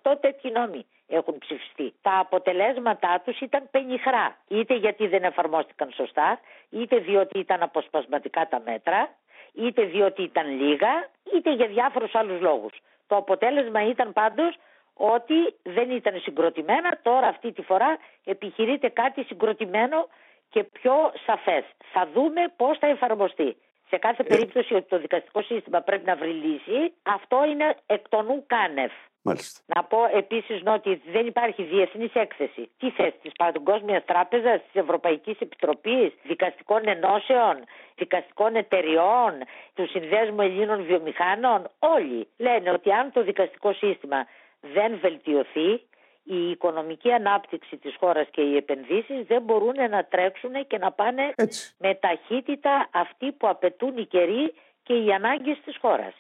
38 0.02 0.14
τέτοιοι 0.20 0.50
νόμοι 0.50 0.86
έχουν 1.16 1.38
ψηφιστεί. 1.38 1.94
Τα 2.02 2.18
αποτελέσματά 2.18 3.22
τους 3.24 3.40
ήταν 3.40 3.68
πενιχρά. 3.70 4.36
Είτε 4.48 4.74
γιατί 4.74 5.06
δεν 5.06 5.24
εφαρμόστηκαν 5.24 5.90
σωστά, 5.94 6.40
είτε 6.70 6.96
διότι 6.98 7.38
ήταν 7.38 7.62
αποσπασματικά 7.62 8.48
τα 8.48 8.62
μέτρα, 8.64 9.08
είτε 9.52 9.82
διότι 9.84 10.22
ήταν 10.22 10.60
λίγα, 10.60 11.08
είτε 11.34 11.52
για 11.52 11.66
διάφορους 11.66 12.14
άλλους 12.14 12.40
λόγους. 12.40 12.72
Το 13.06 13.16
αποτέλεσμα 13.16 13.88
ήταν 13.88 14.12
πάντως 14.12 14.56
ότι 14.94 15.54
δεν 15.62 15.90
ήταν 15.90 16.20
συγκροτημένα, 16.20 16.98
τώρα 17.02 17.26
αυτή 17.26 17.52
τη 17.52 17.62
φορά 17.62 17.98
επιχειρείται 18.24 18.88
κάτι 18.88 19.22
συγκροτημένο 19.22 20.08
και 20.50 20.64
πιο 20.64 21.12
σαφές. 21.26 21.64
Θα 21.92 22.08
δούμε 22.14 22.52
πώς 22.56 22.78
θα 22.78 22.86
εφαρμοστεί. 22.86 23.56
Σε 23.88 23.96
κάθε 23.98 24.22
ε. 24.22 24.26
περίπτωση 24.26 24.74
ότι 24.74 24.88
το 24.88 24.98
δικαστικό 24.98 25.42
σύστημα 25.42 25.80
πρέπει 25.80 26.04
να 26.04 26.16
βρει 26.16 26.30
λύση, 26.30 26.92
αυτό 27.02 27.44
είναι 27.44 27.76
εκ 27.86 28.08
των 28.08 28.28
ου 28.28 28.44
κάνευ. 28.46 28.92
Μάλιστα. 29.22 29.60
Να 29.66 29.84
πω 29.84 29.98
επίσης 30.12 30.62
ότι 30.66 31.02
δεν 31.12 31.26
υπάρχει 31.26 31.62
διεθνής 31.62 32.14
έκθεση. 32.14 32.70
Τι 32.78 32.90
θέση 32.90 33.16
τη 33.22 33.30
Παγκόσμια 33.38 34.02
Τράπεζα, 34.02 34.58
της 34.58 34.74
Ευρωπαϊκής 34.82 35.40
Επιτροπής, 35.40 36.12
δικαστικών 36.22 36.88
ενώσεων, 36.88 37.64
δικαστικών 37.96 38.56
εταιριών, 38.56 39.32
του 39.74 39.88
Συνδέσμου 39.88 40.40
Ελλήνων 40.40 40.84
Βιομηχάνων; 40.84 41.70
Όλοι 41.78 42.28
λένε 42.36 42.70
ότι 42.70 42.92
αν 42.92 43.12
το 43.12 43.22
δικαστικό 43.22 43.72
σύστημα 43.72 44.26
δεν 44.60 44.98
βελτιωθεί, 45.00 45.80
η 46.24 46.50
οικονομική 46.50 47.12
ανάπτυξη 47.12 47.76
της 47.76 47.96
χώρας 47.98 48.28
και 48.30 48.40
οι 48.40 48.56
επενδύσεις 48.56 49.26
δεν 49.26 49.42
μπορούν 49.42 49.90
να 49.90 50.04
τρέξουν 50.04 50.66
και 50.66 50.78
να 50.78 50.92
πάνε 50.92 51.34
με 51.78 51.94
ταχύτητα 51.94 52.88
αυτή 52.92 53.32
που 53.32 53.48
απαιτούν 53.48 53.96
οι 53.96 54.06
καιροί 54.06 54.54
και 54.82 54.94
οι 54.94 55.12
ανάγκες 55.12 55.58
της 55.64 55.76
χώρας. 55.80 56.14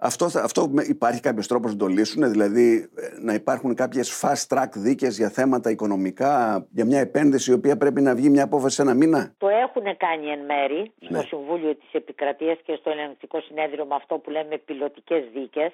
Αυτό, 0.00 0.24
αυτό 0.24 0.70
υπάρχει 0.88 1.20
κάποιος 1.20 1.46
τρόπος 1.46 1.72
να 1.72 1.78
το 1.78 1.86
λύσουν, 1.86 2.30
δηλαδή 2.30 2.90
ε, 2.96 3.20
να 3.20 3.34
υπάρχουν 3.34 3.74
κάποιες 3.74 4.22
fast 4.22 4.56
track 4.56 4.68
δίκες 4.74 5.16
για 5.16 5.28
θέματα 5.28 5.70
οικονομικά, 5.70 6.66
για 6.70 6.84
μια 6.84 7.00
επένδυση 7.00 7.50
η 7.50 7.54
οποία 7.54 7.76
πρέπει 7.76 8.00
να 8.00 8.14
βγει 8.14 8.28
μια 8.28 8.44
απόφαση 8.44 8.74
σε 8.74 8.82
ένα 8.82 8.94
μήνα; 8.94 9.34
Το 9.38 9.48
έχουν 9.48 9.96
κάνει 9.96 10.26
εν 10.26 10.44
μέρη 10.44 10.92
στο 11.00 11.12
ναι. 11.12 11.22
Συμβούλιο 11.22 11.74
της 11.74 11.92
Επικρατείας 11.92 12.58
και 12.64 12.74
στο 12.80 12.90
Ελεγκτικό 12.90 13.40
Συνέδριο 13.40 13.84
με 13.84 13.94
αυτό 13.94 14.18
που 14.18 14.30
λέμε 14.30 14.56
πιλωτικές 14.58 15.24
δίκες. 15.34 15.72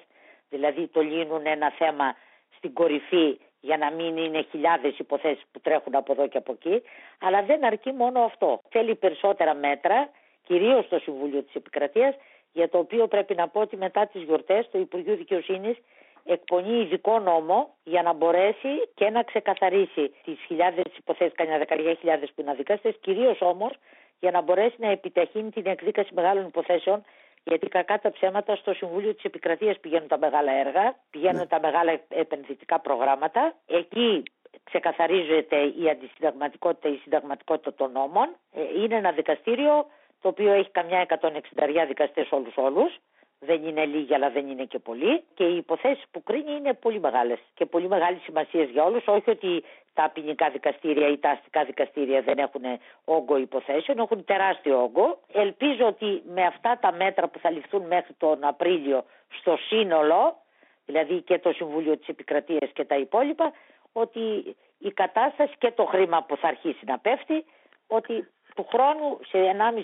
Δηλαδή 0.49 0.87
το 0.87 1.01
λύνουν 1.01 1.45
ένα 1.45 1.71
θέμα 1.77 2.15
στην 2.57 2.73
κορυφή 2.73 3.39
για 3.61 3.77
να 3.77 3.91
μην 3.91 4.17
είναι 4.17 4.45
χιλιάδες 4.51 4.97
υποθέσεις 4.97 5.43
που 5.51 5.59
τρέχουν 5.59 5.95
από 5.95 6.11
εδώ 6.11 6.27
και 6.27 6.37
από 6.37 6.51
εκεί. 6.51 6.81
Αλλά 7.19 7.43
δεν 7.43 7.65
αρκεί 7.65 7.91
μόνο 7.91 8.19
αυτό. 8.19 8.61
Θέλει 8.69 8.95
περισσότερα 8.95 9.53
μέτρα, 9.53 10.09
κυρίως 10.43 10.85
στο 10.85 10.99
Συμβούλιο 10.99 11.41
της 11.41 11.55
Επικρατείας, 11.55 12.15
για 12.55 12.69
το 12.69 12.77
οποίο 12.77 13.07
πρέπει 13.07 13.35
να 13.35 13.47
πω 13.47 13.59
ότι 13.59 13.77
μετά 13.77 14.07
τις 14.07 14.21
γιορτές 14.23 14.69
το 14.71 14.77
Υπουργείο 14.79 15.15
Δικαιοσύνης 15.15 15.77
εκπονεί 16.25 16.79
ειδικό 16.81 17.19
νόμο 17.19 17.75
για 17.83 18.01
να 18.01 18.13
μπορέσει 18.13 18.73
και 18.95 19.09
να 19.09 19.23
ξεκαθαρίσει 19.23 20.13
τις 20.23 20.39
χιλιάδες 20.47 20.85
υποθέσεις, 20.97 21.35
κανένα 21.35 21.57
δεκαετία 21.57 21.93
χιλιάδες 21.93 22.29
που 22.35 22.41
είναι 22.41 22.51
αδικάστε, 22.51 22.91
κυρίως 22.91 23.41
όμως 23.41 23.71
για 24.19 24.31
να 24.31 24.41
μπορέσει 24.41 24.75
να 24.77 24.89
επιταχύνει 24.89 25.49
την 25.51 25.65
εκδίκαση 25.65 26.13
μεγάλων 26.13 26.45
υποθέσεων 26.45 27.03
γιατί 27.43 27.67
κακά 27.67 27.99
τα 27.99 28.11
ψέματα 28.11 28.55
στο 28.55 28.73
Συμβούλιο 28.73 29.13
της 29.13 29.23
Επικρατείας 29.23 29.79
πηγαίνουν 29.79 30.07
τα 30.07 30.17
μεγάλα 30.17 30.51
έργα, 30.51 30.95
πηγαίνουν 31.09 31.37
ναι. 31.37 31.45
τα 31.45 31.59
μεγάλα 31.59 31.99
επενδυτικά 32.09 32.79
προγράμματα. 32.79 33.53
Εκεί 33.67 34.23
ξεκαθαρίζεται 34.63 35.55
η 35.81 35.89
αντισυνταγματικότητα, 35.89 36.89
η 36.89 36.97
συνταγματικότητα 37.03 37.73
των 37.73 37.91
νόμων. 37.91 38.27
Ε, 38.53 38.61
είναι 38.81 38.95
ένα 38.95 39.11
δικαστήριο 39.11 39.85
το 40.25 40.31
οποίο 40.31 40.51
έχει 40.51 40.69
καμιά 40.69 41.05
160 41.21 41.85
δικαστές 41.87 42.31
όλους 42.31 42.53
όλους. 42.57 42.97
Δεν 43.39 43.63
είναι 43.63 43.85
λίγοι, 43.85 44.13
αλλά 44.13 44.29
δεν 44.29 44.47
είναι 44.49 44.63
και 44.63 44.79
πολλοί. 44.79 45.23
Και 45.33 45.43
οι 45.43 45.57
υποθέσεις 45.57 46.03
που 46.11 46.23
κρίνει 46.23 46.51
είναι 46.51 46.73
πολύ 46.73 46.99
μεγάλες 46.99 47.39
και 47.53 47.65
πολύ 47.65 47.87
μεγάλης 47.87 48.21
σημασίας 48.23 48.69
για 48.69 48.83
όλους. 48.83 49.07
Όχι 49.07 49.29
ότι 49.29 49.63
τα 49.93 50.11
ποινικά 50.13 50.49
δικαστήρια 50.49 51.07
ή 51.07 51.17
τα 51.17 51.29
αστικά 51.29 51.63
δικαστήρια 51.63 52.21
δεν 52.21 52.37
έχουν 52.37 52.61
όγκο 53.05 53.37
υποθέσεων, 53.37 53.97
έχουν 53.97 54.25
τεράστιο 54.25 54.83
όγκο. 54.83 55.19
Ελπίζω 55.33 55.85
ότι 55.85 56.21
με 56.33 56.43
αυτά 56.45 56.77
τα 56.81 56.91
μέτρα 56.91 57.27
που 57.27 57.39
θα 57.39 57.49
ληφθούν 57.49 57.85
μέχρι 57.85 58.13
τον 58.13 58.43
Απρίλιο 58.43 59.03
στο 59.39 59.57
σύνολο, 59.67 60.37
δηλαδή 60.85 61.21
και 61.21 61.39
το 61.39 61.51
Συμβούλιο 61.51 61.97
της 61.97 62.07
Επικρατείας 62.07 62.71
και 62.73 62.85
τα 62.85 62.95
υπόλοιπα, 62.95 63.53
ότι 63.91 64.55
η 64.77 64.91
κατάσταση 64.91 65.53
και 65.57 65.71
το 65.71 65.85
χρήμα 65.85 66.23
που 66.23 66.37
θα 66.37 66.47
αρχίσει 66.47 66.85
να 66.85 66.99
πέφτει, 66.99 67.45
ότι 67.87 68.27
του 68.55 68.65
χρόνου, 68.71 69.19
σε 69.29 69.37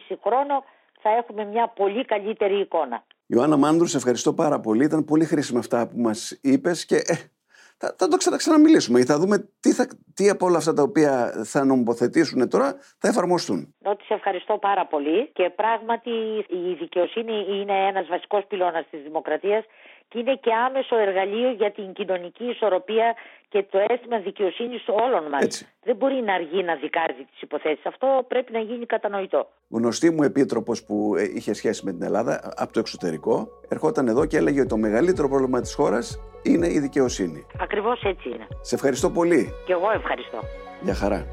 1,5 0.10 0.18
χρόνο, 0.24 0.64
θα 1.02 1.10
έχουμε 1.10 1.46
μια 1.46 1.68
πολύ 1.68 2.06
καλύτερη 2.06 2.60
εικόνα. 2.60 3.04
Ιωάννα 3.28 3.58
Μάνδρου, 3.58 3.88
σε 3.88 3.98
ευχαριστώ 3.98 4.34
πάρα 4.34 4.60
πολύ. 4.60 4.84
Ήταν 4.84 5.06
πολύ 5.06 5.26
χρήσιμα 5.26 5.60
αυτά 5.60 5.88
που 5.88 6.00
μας 6.00 6.40
είπες 6.42 6.86
και 6.86 6.96
ε, 6.96 7.16
θα, 7.82 7.96
θα 7.98 8.08
το 8.08 8.18
ξανα, 8.18 8.38
ξαναμιλήσουμε 8.38 9.06
θα 9.06 9.18
δούμε 9.18 9.50
τι, 9.60 9.72
θα, 9.72 9.88
τι 10.14 10.30
από 10.30 10.46
όλα 10.46 10.58
αυτά 10.58 10.74
τα 10.74 10.82
οποία 10.82 11.12
θα 11.44 11.66
νομοποθετήσουν 11.66 12.50
τώρα 12.50 12.76
θα 12.98 13.08
εφαρμοστούν. 13.08 13.74
Ότι 13.84 14.04
σε 14.04 14.14
ευχαριστώ 14.14 14.58
πάρα 14.58 14.86
πολύ 14.86 15.30
και 15.34 15.50
πράγματι 15.50 16.12
η 16.48 16.74
δικαιοσύνη 16.80 17.46
είναι 17.50 17.88
ένας 17.88 18.08
βασικός 18.08 18.46
πυλώνας 18.48 18.86
της 18.92 19.02
δημοκρατίας 19.02 19.66
και 20.12 20.20
είναι 20.20 20.36
και 20.42 20.52
άμεσο 20.68 20.96
εργαλείο 20.98 21.52
για 21.52 21.72
την 21.72 21.94
κοινωνική 21.94 22.44
ισορροπία 22.44 23.16
και 23.50 23.66
το 23.72 23.78
αίσθημα 23.88 24.18
δικαιοσύνης 24.20 24.84
όλων 24.88 25.24
μας. 25.30 25.66
Δεν 25.84 25.96
μπορεί 25.96 26.22
να 26.22 26.34
αργεί 26.34 26.64
να 26.64 26.76
δικάζει 26.76 27.24
τις 27.32 27.42
υποθέσεις. 27.42 27.86
Αυτό 27.86 28.26
πρέπει 28.28 28.52
να 28.52 28.60
γίνει 28.60 28.86
κατανοητό. 28.86 29.48
Γνωστή 29.70 30.10
μου 30.10 30.24
επίτροπος 30.24 30.84
που 30.86 31.16
ε, 31.18 31.24
είχε 31.36 31.54
σχέση 31.54 31.86
με 31.86 31.92
την 31.92 32.04
Ελλάδα 32.04 32.54
από 32.56 32.74
το 32.74 32.80
εξωτερικό, 32.80 33.48
ερχόταν 33.70 34.08
εδώ 34.08 34.26
και 34.26 34.38
έλεγε 34.38 34.60
ότι 34.60 34.70
το 34.70 34.78
μεγαλύτερο 34.78 35.28
πρόβλημα 35.28 35.62
της 35.62 35.74
χώρας 35.74 36.20
είναι 36.44 36.68
η 36.68 36.80
δικαιοσύνη. 36.80 37.46
Ακριβώς 37.60 38.04
έτσι 38.04 38.30
είναι. 38.30 38.48
Σε 38.62 38.76
ευχαριστώ 38.76 39.10
πολύ. 39.10 39.54
Και 39.66 39.74
εγώ 39.74 39.92
ευχαριστώ. 39.92 40.40
Γεια 40.82 40.94
χαρά. 40.94 41.26